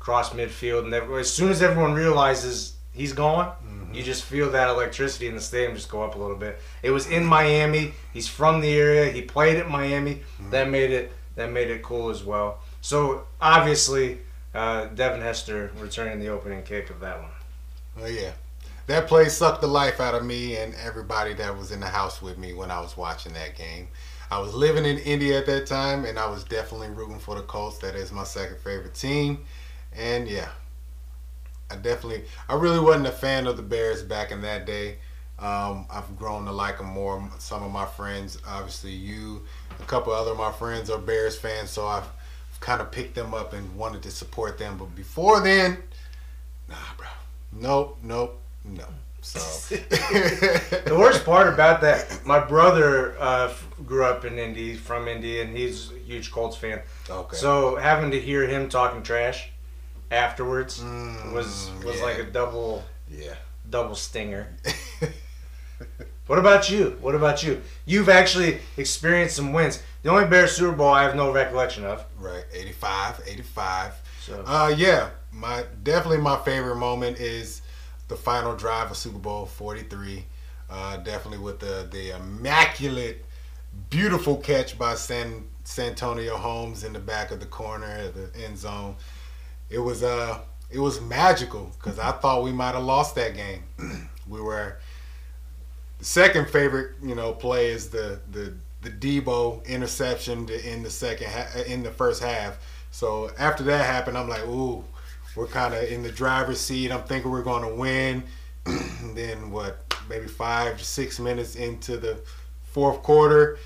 [0.00, 3.52] across midfield, and every- as soon as everyone realizes he's gone,
[3.92, 6.60] you just feel that electricity in the stadium just go up a little bit.
[6.82, 7.94] It was in Miami.
[8.12, 9.10] He's from the area.
[9.10, 10.22] He played at Miami.
[10.50, 12.58] That made it that made it cool as well.
[12.80, 14.18] So obviously,
[14.54, 17.30] uh, Devin Hester returning the opening kick of that one.
[18.02, 18.32] Oh yeah,
[18.88, 22.20] that play sucked the life out of me and everybody that was in the house
[22.20, 23.88] with me when I was watching that game.
[24.30, 27.42] I was living in India at that time, and I was definitely rooting for the
[27.42, 27.78] Colts.
[27.78, 29.44] That is my second favorite team,
[29.98, 30.48] and yeah,
[31.70, 34.98] I definitely, I really wasn't a fan of the Bears back in that day.
[35.38, 37.28] Um, I've grown to like them more.
[37.38, 39.42] Some of my friends, obviously you,
[39.78, 42.08] a couple other of my friends are Bears fans, so I've
[42.60, 44.78] kind of picked them up and wanted to support them.
[44.78, 45.78] But before then,
[46.68, 47.06] nah, bro.
[47.52, 48.84] Nope, nope, no.
[49.20, 49.40] So
[49.76, 53.52] The worst part about that, my brother uh,
[53.86, 56.80] grew up in Indy, from Indy, and he's a huge Colts fan.
[57.08, 57.36] Okay.
[57.36, 59.50] So having to hear him talking trash
[60.10, 62.04] afterwards Mm, was was yeah.
[62.04, 63.34] like a double yeah.
[63.68, 64.48] double stinger.
[66.26, 66.98] What about you?
[67.00, 67.62] What about you?
[67.86, 69.82] You've actually experienced some wins.
[70.02, 72.04] The only Bears Super Bowl I have no recollection of.
[72.18, 73.94] Right, 85, 85.
[74.20, 77.62] So Uh, yeah, my definitely my favorite moment is
[78.08, 80.26] the final drive of Super Bowl 43.
[80.68, 83.24] Uh, definitely with the the immaculate,
[83.88, 88.58] beautiful catch by San Santonio Holmes in the back of the corner of the end
[88.58, 88.96] zone.
[89.70, 90.38] It was uh
[90.70, 93.62] it was magical because I thought we might have lost that game.
[94.28, 94.78] we were
[95.98, 100.90] the second favorite, you know, play is the the the Debo interception to- in the
[100.90, 102.58] second ha- in the first half.
[102.90, 104.84] So after that happened, I'm like, ooh,
[105.36, 106.90] we're kind of in the driver's seat.
[106.92, 108.22] I'm thinking we're going to win.
[109.14, 109.84] then what?
[110.08, 112.18] Maybe five to six minutes into the
[112.62, 113.58] fourth quarter,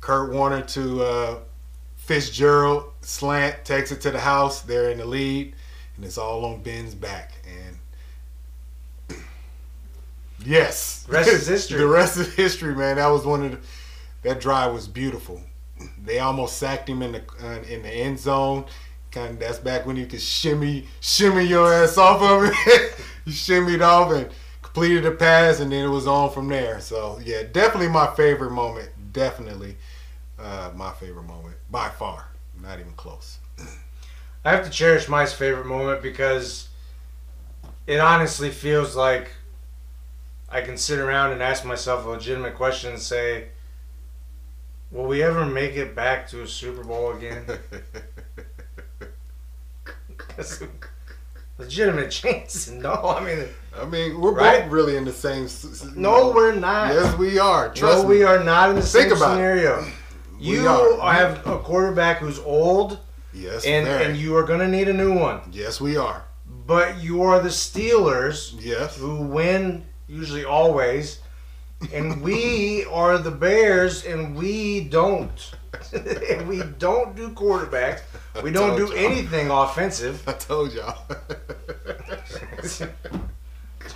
[0.00, 1.38] Kurt Warner to uh,
[1.96, 4.62] Fitzgerald slant takes it to the house.
[4.62, 5.54] They're in the lead,
[5.96, 7.32] and it's all on Ben's back.
[9.08, 9.18] And
[10.44, 11.78] yes, Rest is history.
[11.78, 12.96] the rest is history, man.
[12.96, 13.58] That was one of the,
[14.22, 15.40] that drive was beautiful.
[16.04, 18.64] They almost sacked him in the uh, in the end zone.
[19.12, 22.94] Kind of, that's back when you could shimmy shimmy your ass off of it.
[23.24, 24.28] you shimmied off and
[24.62, 26.80] completed the pass, and then it was on from there.
[26.80, 28.90] So yeah, definitely my favorite moment.
[29.12, 29.76] Definitely
[30.38, 32.26] uh, my favorite moment by far.
[32.62, 33.38] Not even close.
[34.44, 36.68] I have to cherish my favorite moment because
[37.86, 39.30] it honestly feels like
[40.48, 43.48] I can sit around and ask myself a legitimate question and say,
[44.92, 47.44] Will we ever make it back to a Super Bowl again?
[51.58, 52.70] legitimate chance.
[52.70, 53.44] No, I mean,
[53.76, 54.62] I mean, we're Right?
[54.62, 55.44] both really in the same.
[55.44, 56.92] s- s- you no, know- we're not.
[56.94, 57.72] Yes, we are.
[57.72, 58.16] Trust no, me.
[58.18, 59.34] we are not in the Think same about it.
[59.34, 59.82] scenario.
[59.82, 59.92] We
[60.38, 61.12] You are.
[61.14, 62.98] have a quarterback who's old,
[63.32, 64.04] Yes, and very.
[64.04, 65.40] and you are going to need a new one.
[65.52, 66.24] Yes, we are.
[66.66, 68.96] But you are the Steelers, Yes.
[68.96, 71.20] who win usually always,
[71.92, 75.52] and we are the Bears, and we don't.
[76.46, 78.00] we don't do quarterbacks.
[78.42, 78.96] We don't do y'all.
[78.96, 80.22] anything offensive.
[80.28, 80.98] I told y'all.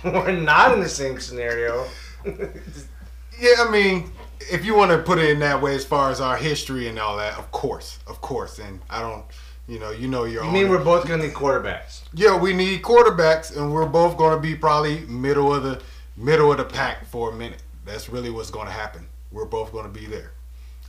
[0.03, 1.85] We're not in the same scenario.
[2.25, 4.11] yeah, I mean,
[4.51, 6.97] if you want to put it in that way, as far as our history and
[6.97, 8.59] all that, of course, of course.
[8.59, 9.23] And I don't,
[9.67, 12.01] you know, you know your You mean we're both going to need quarterbacks?
[12.13, 15.81] yeah, we need quarterbacks, and we're both going to be probably middle of the
[16.17, 17.61] middle of the pack for a minute.
[17.85, 19.07] That's really what's going to happen.
[19.31, 20.31] We're both going to be there.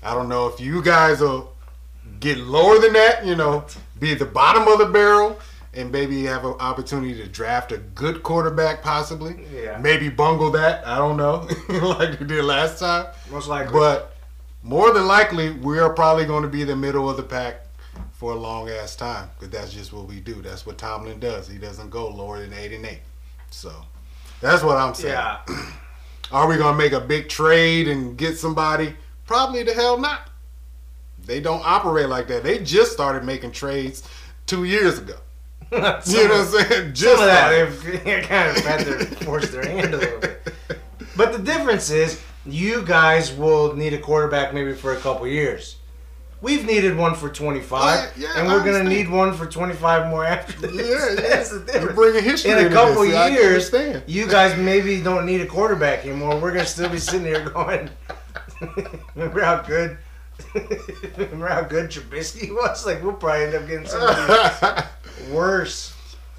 [0.03, 1.53] I don't know if you guys will
[2.21, 3.25] get lower than that.
[3.25, 3.65] You know,
[3.99, 5.38] be at the bottom of the barrel.
[5.74, 9.46] And maybe have an opportunity to draft a good quarterback, possibly.
[9.54, 9.78] Yeah.
[9.78, 10.87] Maybe bungle that.
[10.87, 11.48] I don't know,
[11.98, 13.06] like we did last time.
[13.30, 13.72] Most likely.
[13.72, 14.14] But
[14.62, 17.66] more than likely, we are probably going to be the middle of the pack
[18.12, 20.35] for a long ass time because that's just what we do.
[20.42, 21.48] That's what Tomlin does.
[21.48, 23.00] He doesn't go lower than eight and eight.
[23.50, 23.72] So
[24.40, 25.14] that's what I'm saying.
[25.14, 25.38] yeah.
[26.32, 28.94] Are we going to make a big trade and get somebody?
[29.26, 30.28] Probably the hell not.
[31.24, 32.42] They don't operate like that.
[32.42, 34.02] They just started making trades
[34.46, 35.16] two years ago.
[35.72, 36.82] Some You know what I'm saying?
[36.82, 37.50] Some Just of that
[38.04, 40.52] they've kind of had to force their hand a little bit.
[41.16, 45.76] But the difference is, you guys will need a quarterback maybe for a couple years.
[46.40, 50.08] We've needed one for 25, Oh, yeah, and we're going to need one for 25
[50.11, 50.72] more after this.
[50.74, 52.20] Yeah, That's the difference.
[52.24, 53.06] History In a couple.
[53.06, 53.72] Years,
[54.08, 56.35] you guys maybe don't need a quarterback anymore.
[56.40, 57.88] We're going to still be sitting here going,
[59.14, 59.98] remember how good.
[61.16, 62.85] Remember how good Trubisky was?
[62.85, 64.85] Like we'll probably end up getting something
[65.30, 65.94] worse.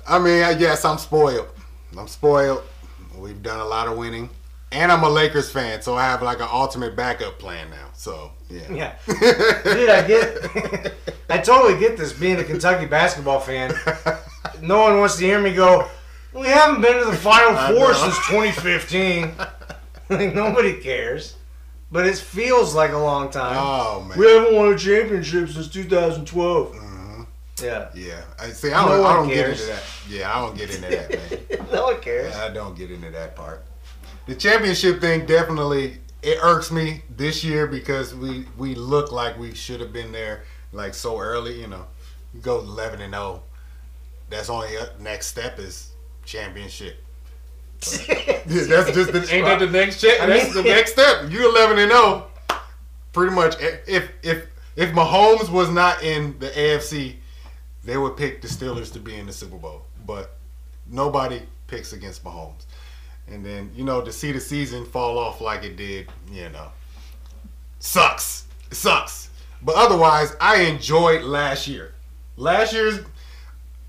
[0.08, 1.48] I mean, I guess I'm spoiled.
[1.98, 2.64] I'm spoiled.
[3.18, 4.30] We've done a lot of winning,
[4.72, 7.88] and I'm a Lakers fan, so I have like an ultimate backup plan now.
[7.94, 8.96] So yeah, Yeah.
[9.08, 10.94] Dude, I get
[11.30, 13.74] I totally get this being a Kentucky basketball fan.
[14.62, 15.90] No one wants to hear me go,
[16.34, 19.34] We haven't been to the final four since 2015.
[20.10, 21.36] like nobody cares.
[21.92, 23.58] But it feels like a long time.
[23.60, 24.18] Oh man.
[24.18, 26.74] we haven't won a championship since 2012.
[26.74, 26.93] Mm.
[27.64, 27.90] Yeah.
[27.94, 28.72] Yeah, I see.
[28.72, 29.06] I don't.
[29.06, 29.84] I don't get into that.
[30.10, 31.68] Yeah, I don't get into that, man.
[31.72, 32.36] no one cares.
[32.36, 33.64] I don't get into that part.
[34.26, 39.54] The championship thing definitely it irks me this year because we we look like we
[39.54, 41.60] should have been there like so early.
[41.60, 41.86] You know,
[42.34, 43.44] we go eleven and zero.
[44.30, 45.92] That's only uh, next step is
[46.26, 46.98] championship.
[48.46, 50.20] Yeah, that's just the, ain't that the next check?
[50.20, 51.32] I That's the next step.
[51.32, 52.28] You eleven and zero.
[53.14, 57.16] Pretty much, if if if Mahomes was not in the AFC,
[57.84, 59.84] they would pick the Steelers to be in the Super Bowl.
[60.06, 60.36] But
[60.90, 62.66] nobody picks against Mahomes.
[63.28, 66.72] And then you know to see the season fall off like it did, you know,
[67.80, 68.46] sucks.
[68.70, 69.30] It sucks.
[69.62, 71.94] But otherwise, I enjoyed last year.
[72.36, 73.00] Last year's,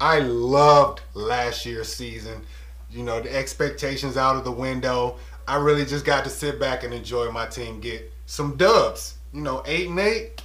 [0.01, 2.43] I loved last year's season.
[2.91, 5.17] You know, the expectations out of the window.
[5.49, 9.17] I really just got to sit back and enjoy my team get some dubs.
[9.33, 10.43] You know, eight and eight.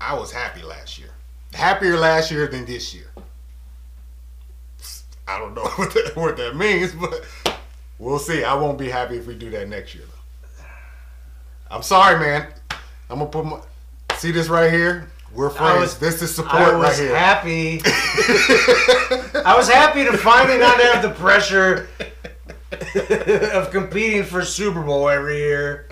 [0.00, 1.10] I was happy last year.
[1.58, 3.10] Happier last year than this year.
[5.26, 7.26] I don't know what that, what that means, but
[7.98, 8.44] we'll see.
[8.44, 10.04] I won't be happy if we do that next year.
[10.06, 10.64] Though.
[11.68, 12.46] I'm sorry, man.
[13.10, 13.58] I'm gonna put my
[14.18, 15.10] see this right here.
[15.34, 15.80] We're friends.
[15.80, 17.14] was- this is support I right was here.
[17.16, 17.80] happy.
[19.44, 21.88] I was happy to finally not have the pressure
[23.52, 25.87] of competing for Super Bowl every year.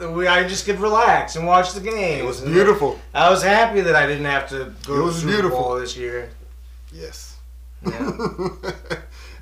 [0.00, 2.18] We, I just could relax and watch the game.
[2.24, 3.00] It was beautiful.
[3.14, 5.58] I was happy that I didn't have to go It to was the Super beautiful.
[5.62, 6.30] Bowl this year.
[6.92, 7.36] Yes.
[7.86, 7.92] Yeah.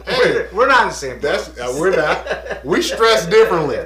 [0.07, 1.21] hey, we're, we're not in the same.
[1.21, 2.65] that's uh, we're not.
[2.65, 3.79] We stress differently.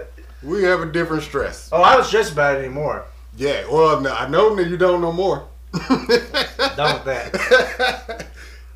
[0.43, 1.69] We have a different stress.
[1.73, 3.05] Oh, I don't stress about it anymore.
[3.37, 3.65] Yeah.
[3.71, 5.47] Well, no, I know that you don't know more.
[5.73, 8.27] Done with that.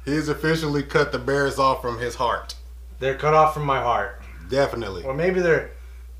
[0.04, 2.54] He's officially cut the bears off from his heart.
[2.98, 5.02] They're cut off from my heart, Definitely.
[5.04, 5.70] or maybe they're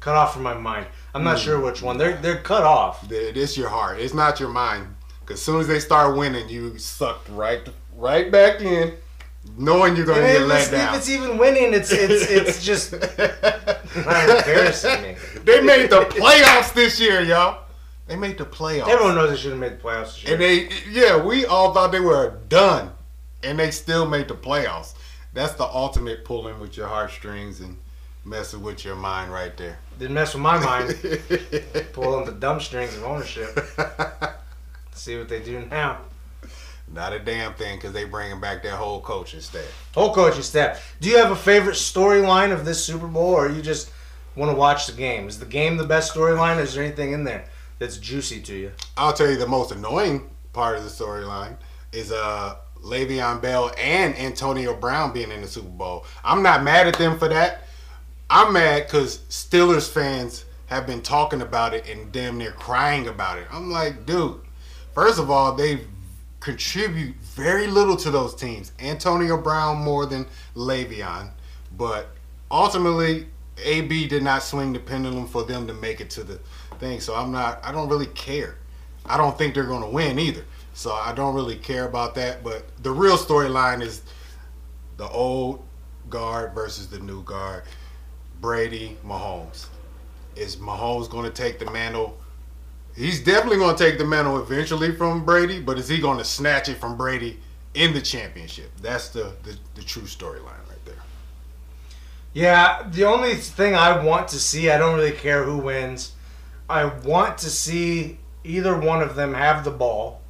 [0.00, 0.87] cut off from my mind.
[1.14, 1.27] I'm Hmm.
[1.29, 1.98] not sure which one.
[1.98, 3.11] They're they're cut off.
[3.11, 4.01] It is your heart.
[4.01, 4.94] It's not your mind.
[5.27, 8.94] Cause as soon as they start winning, you sucked right right back in,
[9.57, 10.94] knowing you're gonna And get let it's, down.
[10.94, 12.92] if it's even winning, it's it's it's just
[13.94, 15.16] embarrassing me.
[15.44, 17.59] they made the playoffs this year, y'all.
[18.09, 18.88] They made the playoffs.
[18.88, 20.14] Everyone knows they should have made the playoffs.
[20.14, 20.33] This year.
[20.35, 22.90] And they, yeah, we all thought they were done,
[23.42, 24.94] and they still made the playoffs.
[25.33, 27.79] That's the ultimate pulling with your heartstrings and
[28.24, 29.78] messing with your mind right there.
[29.98, 30.96] Didn't mess with my mind.
[31.92, 33.58] Pull on the dumb strings of ownership.
[34.92, 35.98] See what they do now.
[36.92, 39.90] Not a damn thing, because they bringing back their whole coaching staff.
[39.94, 40.94] Whole coaching staff.
[41.00, 43.90] Do you have a favorite storyline of this Super Bowl, or you just
[44.37, 45.26] want to watch the game?
[45.26, 47.46] Is the game the best storyline, is there anything in there
[47.78, 48.72] that's juicy to you?
[48.96, 51.56] I'll tell you the most annoying part of the storyline
[51.92, 56.04] is uh Le'Veon Bell and Antonio Brown being in the Super Bowl.
[56.24, 57.62] I'm not mad at them for that.
[58.35, 63.37] I'm mad because Steelers fans have been talking about it and damn near crying about
[63.37, 63.47] it.
[63.53, 64.40] I'm like, dude,
[64.95, 65.81] first of all, they
[66.40, 68.73] contribute very little to those teams.
[68.81, 70.25] Antonio Brown more than
[70.57, 71.29] Le'Veon,
[71.77, 72.09] but
[72.51, 73.27] ultimately,
[73.62, 76.40] AB did not swing the pendulum for them to make it to the
[76.79, 77.01] thing.
[77.01, 77.62] So I'm not.
[77.62, 78.57] I don't really care.
[79.05, 80.47] I don't think they're going to win either.
[80.73, 82.42] So I don't really care about that.
[82.42, 84.01] But the real storyline is
[84.97, 85.62] the old
[86.09, 87.64] guard versus the new guard.
[88.42, 89.68] Brady, Mahomes.
[90.35, 92.18] Is Mahomes going to take the mantle?
[92.94, 96.24] He's definitely going to take the mantle eventually from Brady, but is he going to
[96.24, 97.38] snatch it from Brady
[97.72, 98.71] in the championship?
[98.83, 100.96] That's the the, the true storyline right there.
[102.35, 106.12] Yeah, the only thing I want to see, I don't really care who wins.
[106.69, 110.21] I want to see either one of them have the ball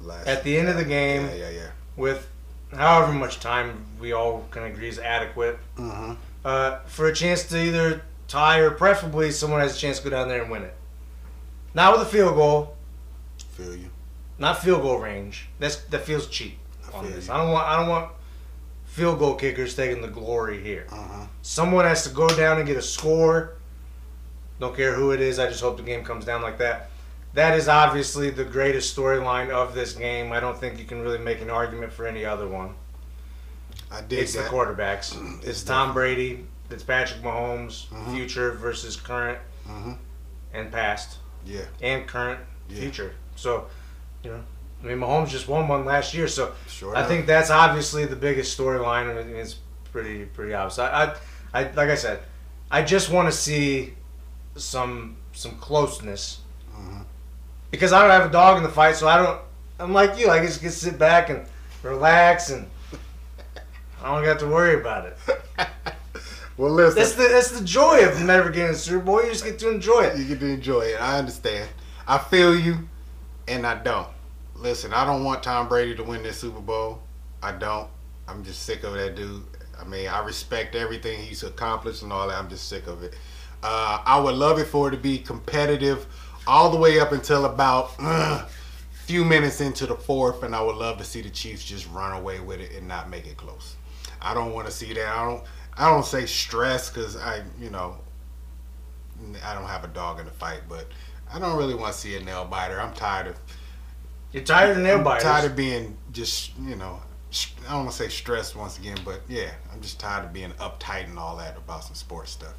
[0.00, 1.70] Last, at the end of the game yeah, yeah, yeah.
[1.96, 2.28] with
[2.72, 6.14] however much time we all can agree is adequate Mm-hmm.
[6.44, 10.10] Uh, for a chance to either tie or preferably someone has a chance to go
[10.10, 10.74] down there and win it.
[11.74, 12.76] Not with a field goal,
[13.52, 13.90] Feel you.
[14.38, 15.48] not field goal range.
[15.58, 16.58] That's that feels cheap
[16.92, 17.26] I on feel this.
[17.26, 17.32] you.
[17.32, 18.12] I don't want I don't want
[18.84, 20.86] field goal kickers taking the glory here.
[20.90, 21.26] Uh-huh.
[21.42, 23.54] Someone has to go down and get a score.
[24.60, 25.38] Don't care who it is.
[25.38, 26.90] I just hope the game comes down like that.
[27.34, 30.32] That is obviously the greatest storyline of this game.
[30.32, 32.74] I don't think you can really make an argument for any other one.
[33.90, 35.16] I did It's the quarterbacks.
[35.44, 36.44] It's Tom Brady.
[36.70, 37.86] It's Patrick Mahomes.
[37.88, 38.14] Mhm.
[38.14, 39.92] Future versus current hmm
[40.54, 41.62] and past Yeah.
[41.80, 42.80] and current Yeah.
[42.80, 43.12] future.
[43.36, 43.66] So,
[44.22, 44.42] you know,
[44.82, 46.96] I mean, Mahomes just won one last year, so Sure.
[46.96, 49.14] I think that's obviously the biggest storyline.
[49.14, 49.56] Mean, it's
[49.92, 50.78] pretty pretty obvious.
[50.78, 52.20] I, I, I like I said,
[52.70, 53.94] I just want to see
[54.56, 56.40] some some closeness
[56.76, 57.04] Mhm.
[57.70, 59.40] because I don't have a dog in the fight, so I don't.
[59.80, 60.28] I'm like you.
[60.30, 61.46] I just get sit back and
[61.82, 62.66] relax, and
[64.02, 65.18] I don't got to worry about it.
[66.58, 66.98] Well, listen.
[66.98, 69.22] That's the that's the joy of never getting a Super Bowl.
[69.22, 70.18] You just get to enjoy it.
[70.18, 71.00] you get to enjoy it.
[71.00, 71.70] I understand.
[72.06, 72.88] I feel you,
[73.46, 74.08] and I don't.
[74.56, 77.00] Listen, I don't want Tom Brady to win this Super Bowl.
[77.44, 77.88] I don't.
[78.26, 79.44] I'm just sick of that dude.
[79.80, 82.36] I mean, I respect everything he's accomplished and all that.
[82.36, 83.14] I'm just sick of it.
[83.62, 86.06] Uh, I would love it for it to be competitive
[86.44, 88.44] all the way up until about uh,
[89.06, 92.18] few minutes into the fourth, and I would love to see the Chiefs just run
[92.18, 93.76] away with it and not make it close.
[94.20, 95.06] I don't want to see that.
[95.06, 95.44] I don't.
[95.76, 97.98] I don't say stress because I, you know,
[99.44, 100.88] I don't have a dog in the fight, but
[101.32, 102.80] I don't really want to see a nail biter.
[102.80, 103.38] I'm tired of
[104.32, 107.00] You're tired of nail I'm tired of being just you know
[107.66, 110.50] I don't want to say stressed once again, but yeah, I'm just tired of being
[110.52, 112.54] uptight and all that about some sports stuff.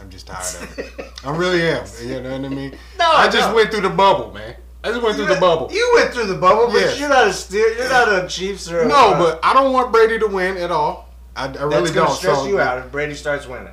[0.00, 1.12] I'm just tired of it.
[1.24, 1.84] I really am.
[2.02, 2.78] You know what I mean?
[2.98, 3.56] No, I just no.
[3.56, 4.54] went through the bubble, man.
[4.84, 5.70] I just went through the bubble.
[5.72, 7.00] You went through the bubble, but Yes.
[7.00, 7.68] you're not a steer.
[7.76, 10.58] You're not a Chiefs or a, No, uh, but I don't want Brady to win
[10.58, 11.08] at all.
[11.34, 12.16] I, I really that's gonna don't.
[12.16, 13.72] stress So, you out if Brady starts winning.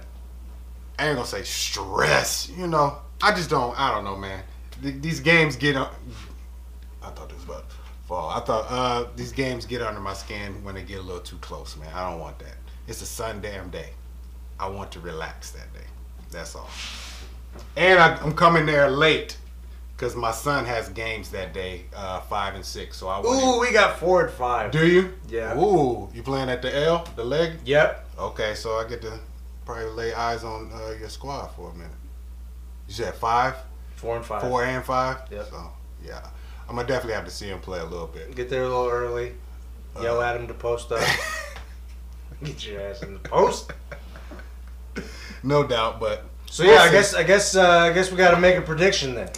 [0.98, 2.50] I ain't gonna say stress.
[2.58, 3.78] You know, I just don't.
[3.80, 4.42] I don't know, man.
[4.82, 5.76] Th- These games get.
[5.76, 5.90] On,
[7.04, 7.66] I thought this was about
[8.08, 8.30] fall.
[8.30, 11.38] I thought uh, these games get under my skin when they get a little too
[11.38, 11.90] close, man.
[11.94, 12.56] I don't want that.
[12.88, 13.90] It's a sun damn day.
[14.60, 15.86] I want to relax that day.
[16.32, 16.70] That's all.
[17.76, 19.38] And I, I'm coming there late
[20.02, 22.98] because my son has games that day, uh, five and six.
[22.98, 23.40] So I want.
[23.44, 24.72] Ooh, we got four and five.
[24.72, 25.14] Do you?
[25.30, 25.56] Yeah.
[25.56, 27.60] Ooh, you playing at the L, the leg?
[27.66, 28.08] Yep.
[28.18, 29.20] Okay, so I get to
[29.64, 31.92] probably lay eyes on uh, your squad for a minute.
[32.88, 33.54] You said five,
[33.96, 34.42] Four and five.
[34.42, 35.18] four and five.
[35.30, 35.50] Yep.
[35.52, 35.70] So
[36.04, 36.28] yeah,
[36.68, 38.36] I'm gonna definitely have to see him play a little bit.
[38.36, 39.34] Get there a little early.
[40.02, 41.08] Yell Uh, at him to post up.
[42.44, 43.72] Get your ass in the post.
[45.44, 48.40] No doubt, but So yeah, I guess I guess uh, I guess we got to
[48.40, 49.30] make a prediction then.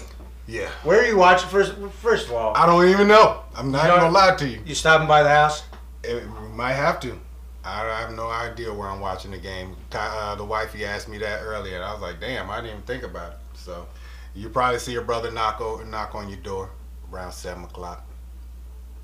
[0.48, 1.74] Yeah, Where are you watching first?
[2.02, 3.42] First of all, I don't even know.
[3.56, 4.60] I'm not You even don't- gonna lie to you.
[4.66, 5.64] you stopping by the house?
[6.04, 6.24] It,
[6.54, 7.18] might have to.
[7.64, 9.76] I, I have no idea where I'm watching the game.
[9.92, 12.82] Uh, the wifey asked me that earlier, and I was like, "Damn, I didn't even
[12.84, 13.88] think about it." So,
[14.36, 16.70] you probably see your brother knock over, knock on your door
[17.12, 18.06] around seven o'clock.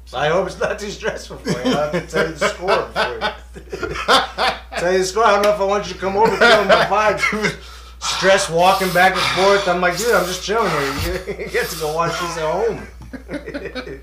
[0.05, 1.55] So, I hope it's not too stressful for you.
[1.73, 3.19] I'll have to tell you the score before you.
[4.79, 5.23] tell you the score.
[5.25, 7.78] I don't know if I want you to come over killing my vibe.
[7.99, 9.67] Stress walking back and forth.
[9.67, 11.23] I'm like, dude, I'm just chilling here.
[11.39, 12.87] You get to go watch this at home.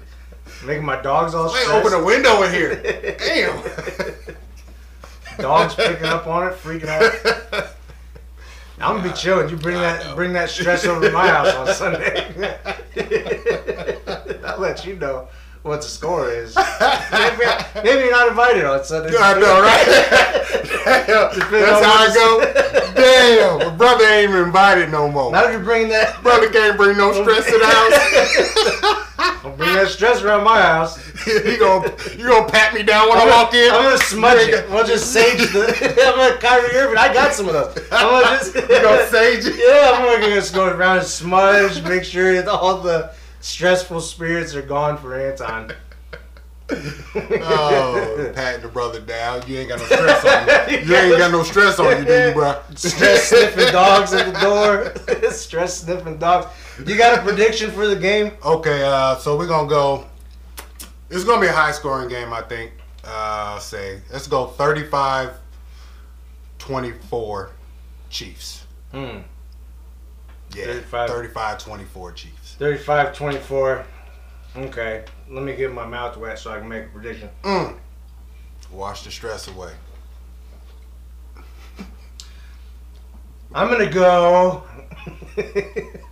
[0.67, 1.87] Making my dogs all Hey, stressed.
[1.87, 3.17] open a window in here.
[3.19, 3.63] Damn.
[5.39, 7.69] Dogs picking up on it, freaking out.
[8.81, 9.49] I'm gonna be chilling.
[9.51, 12.57] You bring that bring that stress over to my house on Sunday.
[14.45, 15.29] I'll let you know
[15.63, 16.55] what the score is.
[16.57, 17.45] Maybe,
[17.85, 19.15] maybe you're not invited on Sunday.
[19.19, 20.56] I know, right?
[20.87, 22.95] That's how I go.
[22.95, 25.33] Damn, my brother ain't even invited no more.
[25.33, 29.43] Now you bring that Brother can't bring no stress to the house.
[29.43, 30.97] Don't bring that stress around my house.
[31.27, 33.73] you gonna you gonna pat me down when i I'm walk gonna, in?
[33.73, 34.71] I'm gonna smudge it.
[34.71, 36.05] We'll just sage the.
[36.07, 36.99] I'm like Kyrie Irving.
[36.99, 37.77] I got some of those.
[37.91, 38.55] I'm gonna just.
[38.55, 39.57] You gonna sage it?
[39.57, 44.55] Yeah, I'm gonna just go around and smudge, make sure that all the stressful spirits
[44.55, 45.73] are gone for Anton.
[46.69, 49.43] Oh, patting the brother down.
[49.47, 50.79] You ain't got no stress on you.
[50.79, 52.61] You ain't got no stress on you, do you, bro?
[52.75, 55.31] Stress sniffing dogs at the door.
[55.31, 56.49] Stress sniffing dogs.
[56.85, 58.33] You got a prediction for the game?
[58.45, 60.07] Okay, uh, so we're gonna go.
[61.09, 62.73] It's gonna be a high scoring game, I think.
[63.05, 65.35] Uh, say let's go 35
[66.59, 67.51] 24
[68.11, 68.65] Chiefs.
[68.91, 69.19] Hmm.
[70.55, 71.09] Yeah, 35.
[71.09, 72.55] 35 24 Chiefs.
[72.55, 73.87] 35 24.
[74.57, 75.05] Okay.
[75.31, 77.29] Let me get my mouth wet so I can make a prediction.
[77.43, 77.77] Mm.
[78.73, 79.73] Wash the stress away.
[83.55, 84.65] I'm gonna go.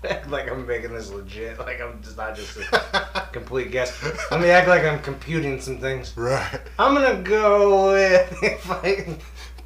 [0.09, 1.59] act like I'm making this legit.
[1.59, 3.99] Like I'm just not just a complete guess.
[4.31, 6.17] Let me act like I'm computing some things.
[6.17, 6.61] Right.
[6.79, 9.17] I'm gonna go with if I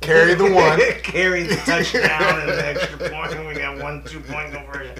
[0.01, 0.79] Carry the one.
[1.03, 3.47] carry the touchdown and the extra point.
[3.49, 4.97] We got one two point conversion.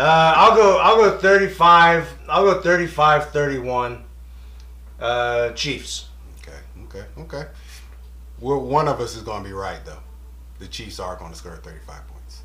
[0.00, 0.78] Uh, I'll go.
[0.78, 2.08] I'll go 35.
[2.26, 4.02] I'll go 35 31.
[4.98, 6.08] Uh, Chiefs.
[6.40, 7.44] Okay, okay, okay.
[8.38, 9.98] we're, one of us is going to be right though.
[10.58, 12.42] The Chiefs are going to score 35 points.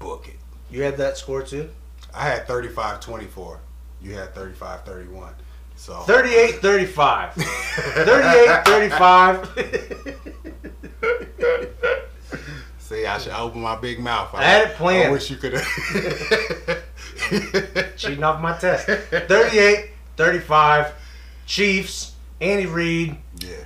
[0.00, 0.34] Book it.
[0.68, 1.70] You had that score too?
[2.12, 3.58] I had 35-24.
[4.00, 5.34] You had 35-31.
[5.76, 7.34] So 38 35.
[7.34, 9.48] 38 35.
[12.92, 14.34] See, I should open my big mouth.
[14.34, 15.08] I had it planned.
[15.08, 15.64] I wish you could have.
[17.96, 18.84] Cheating off my test.
[18.86, 19.88] 38
[20.18, 20.92] 35.
[21.46, 22.12] Chiefs.
[22.42, 23.16] Andy Reid.
[23.38, 23.64] yeah.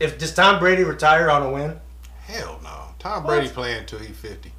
[0.00, 1.78] If does Tom Brady retire on a win?
[2.22, 2.88] Hell no.
[2.98, 3.36] Tom What?
[3.36, 4.50] Brady playing until he's 50.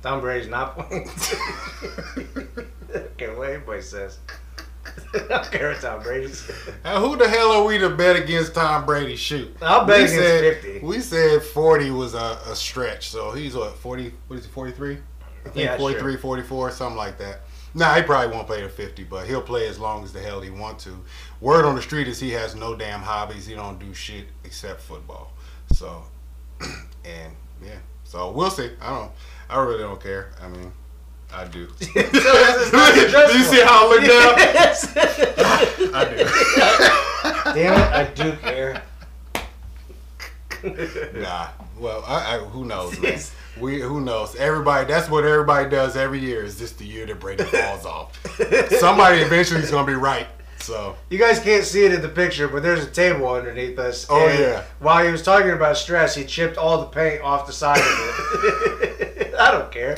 [0.00, 1.08] Tom Brady's not playing.
[2.94, 4.20] I care what anybody says.
[5.14, 6.56] I don't care what Brady says.
[6.84, 9.16] Now, who the hell are we to bet against Tom Brady?
[9.16, 9.54] Shoot.
[9.60, 10.86] I'll bet we against said, 50.
[10.86, 13.10] We said 40 was a, a stretch.
[13.10, 14.12] So he's what, 40?
[14.26, 14.98] What is he, 43?
[15.44, 16.18] I think Yeah, 43, sure.
[16.18, 17.40] 44, something like that.
[17.74, 20.40] Nah, he probably won't play to 50, but he'll play as long as the hell
[20.40, 21.02] he want to.
[21.40, 23.46] Word on the street is he has no damn hobbies.
[23.46, 25.32] He don't do shit except football.
[25.72, 26.02] So,
[26.60, 27.78] and yeah.
[28.04, 28.70] So we'll see.
[28.80, 29.10] I don't.
[29.48, 30.32] I really don't care.
[30.42, 30.72] I mean,
[31.34, 31.68] I do.
[31.78, 32.94] So it's not
[33.32, 34.38] Do you see how I look down?
[34.38, 34.92] Yes.
[35.94, 37.54] I do.
[37.54, 38.82] Damn it, I do care.
[41.14, 41.48] Nah.
[41.78, 43.18] Well, I, I, who knows, man?
[43.58, 44.36] We who knows?
[44.36, 44.86] Everybody.
[44.86, 46.44] That's what everybody does every year.
[46.44, 48.18] Is this the year that Brady falls off?
[48.78, 50.26] Somebody eventually is gonna be right.
[50.58, 54.06] So You guys can't see it in the picture, but there's a table underneath us.
[54.08, 54.62] Oh, and yeah.
[54.78, 57.84] While he was talking about stress, he chipped all the paint off the side of
[57.84, 59.34] it.
[59.34, 59.96] I don't care.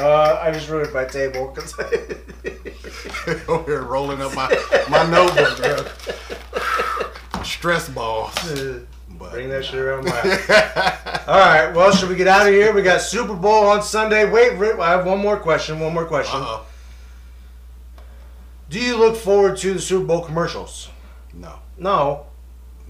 [0.00, 1.48] Uh, I just ruined my table.
[1.48, 1.74] 'cause-
[3.48, 4.48] over here rolling up my
[4.88, 7.42] my notebook, bro.
[7.44, 8.34] Stress balls.
[9.18, 10.48] But, Bring that shit around my house.
[11.28, 11.70] All right.
[11.74, 12.72] Well, should we get out of here?
[12.72, 14.24] We got Super Bowl on Sunday.
[14.30, 15.78] Wait, I have one more question.
[15.78, 16.40] One more question.
[16.40, 16.64] Uh-oh.
[18.70, 20.88] Do you look forward to the Super Bowl commercials?
[21.34, 22.26] No, No,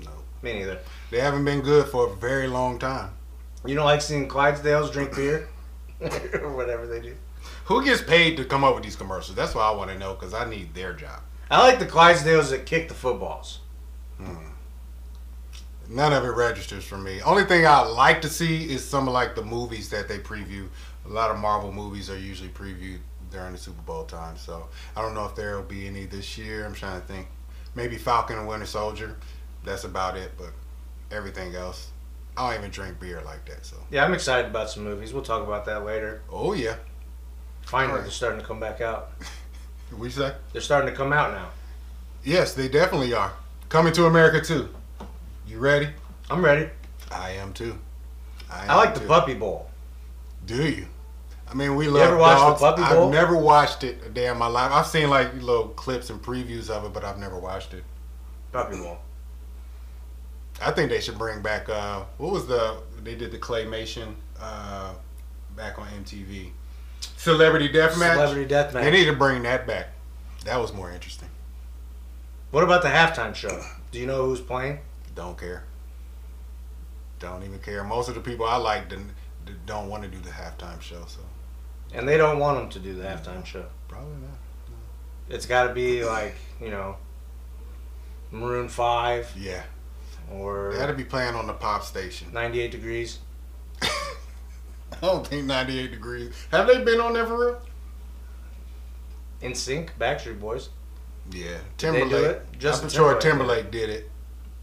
[0.04, 0.10] no.
[0.42, 0.78] me neither.
[1.10, 3.10] They haven't been good for a very long time.
[3.66, 5.48] You don't like seeing Clydesdales drink beer
[6.40, 7.14] or whatever they do.
[7.66, 9.36] Who gets paid to come up with these commercials?
[9.36, 11.20] That's what I want to know because I need their job.
[11.50, 13.60] I like the Clydesdales that kick the footballs.
[14.18, 14.50] Hmm.
[15.88, 17.20] None of it registers for me.
[17.22, 20.68] Only thing I like to see is some of like the movies that they preview.
[21.06, 22.98] A lot of Marvel movies are usually previewed
[23.32, 24.36] during the Super Bowl time.
[24.36, 26.64] So I don't know if there will be any this year.
[26.64, 27.26] I'm trying to think.
[27.74, 29.16] Maybe Falcon and Winter Soldier.
[29.64, 30.32] That's about it.
[30.38, 30.50] But
[31.10, 31.90] everything else,
[32.40, 33.66] I don't even drink beer like that.
[33.66, 35.12] So Yeah, I'm excited about some movies.
[35.12, 36.22] We'll talk about that later.
[36.30, 36.76] oh yeah,
[37.62, 38.04] Finally, Alright.
[38.04, 39.10] they're starting to come back out.
[39.98, 41.50] we say They're starting to come out now.
[42.24, 43.32] yes, they definitely are
[43.68, 44.68] coming to America too.
[45.46, 45.88] You ready?
[46.30, 46.70] I'm ready.
[47.10, 47.76] I am too.
[48.50, 49.06] I, I like am the.
[49.08, 49.68] Puppy Bowl.
[50.46, 50.86] Do you?
[51.50, 52.80] I mean, we love ever watched the dogs.
[52.80, 53.06] Puppy Bowl?
[53.08, 54.70] I've never watched it a day in my life.
[54.72, 57.84] I've seen like little clips and previews of it, but I've never watched it.
[58.52, 58.98] Puppy Bowl.
[60.60, 61.68] I think they should bring back.
[61.68, 62.78] Uh, what was the?
[63.02, 64.92] They did the claymation uh,
[65.56, 66.50] back on MTV.
[67.16, 68.14] Celebrity Deathmatch.
[68.14, 68.72] Celebrity Deathmatch.
[68.84, 69.88] They need to bring that back.
[70.44, 71.28] That was more interesting.
[72.50, 73.62] What about the halftime show?
[73.92, 74.80] Do you know who's playing?
[75.14, 75.64] Don't care.
[77.18, 77.84] Don't even care.
[77.84, 79.12] Most of the people I like didn't-
[79.66, 81.20] don't want to do the halftime show, so
[81.92, 83.64] And they don't want them to do the halftime show.
[83.88, 84.38] probably not.
[85.28, 86.96] It's got to be like you know,
[88.30, 89.62] Maroon Five Yeah,
[90.30, 92.32] or they had to be playing on the pop station.
[92.32, 93.18] 98 Degrees.
[93.82, 93.88] I
[95.00, 96.34] don't think 98 degrees.
[96.50, 97.60] Have they been on there for real?
[99.42, 100.68] NSYNC, Backstreet Boys.
[101.30, 102.58] Yeah, Did they do Timberlake.
[102.58, 104.10] Justin I'm sure Timberlake Timberlake did it.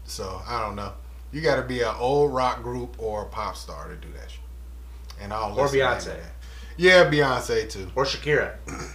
[0.04, 0.92] So I don't know.
[1.32, 4.30] You got to be an old rock group or a pop star to do that.
[4.30, 4.40] Shit.
[5.20, 6.20] And I don't Or listen to any Beyonce.
[6.76, 7.90] Yeah, Beyonce too.
[7.94, 8.54] Or Shakira.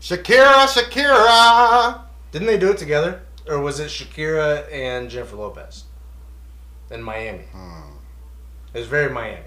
[0.00, 2.02] Shakira, Shakira.
[2.30, 3.22] Didn't they do it together?
[3.48, 5.84] Or was it Shakira and Jennifer Lopez?
[6.90, 7.44] In Miami.
[7.52, 7.92] Hmm,
[8.74, 9.40] It was very Miami.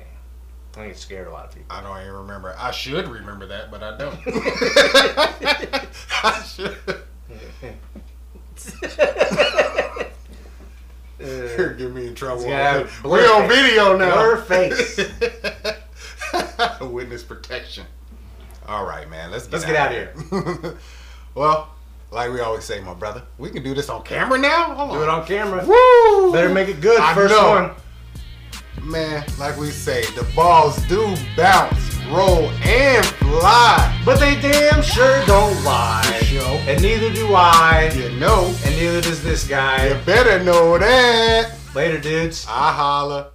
[0.73, 1.75] I think it scared a lot of people.
[1.75, 2.53] I don't even remember.
[2.57, 4.19] I should remember that, but I don't.
[6.23, 6.77] I should.
[11.19, 12.43] You're getting me in trouble.
[12.45, 14.13] Yeah, We're on video now.
[14.13, 14.99] Blur face.
[16.81, 17.85] Witness protection.
[18.67, 19.31] All right, man.
[19.31, 20.77] Let's get Let's out get of here.
[21.33, 21.69] well,
[22.11, 24.73] like we always say, my brother, we can do this on camera now.
[24.75, 25.65] Hold Do it on camera.
[25.65, 26.31] Woo!
[26.31, 26.99] Better make it good.
[26.99, 27.49] I First know.
[27.49, 27.71] one.
[28.83, 34.01] Man, like we say, the balls do bounce, roll, and fly.
[34.05, 36.03] But they damn sure don't lie.
[36.23, 36.45] Show.
[36.67, 37.91] And neither do I.
[37.95, 39.87] You know, And neither does this guy.
[39.89, 41.51] you better know that.
[41.75, 42.45] Later, dudes.
[42.47, 43.31] I holla.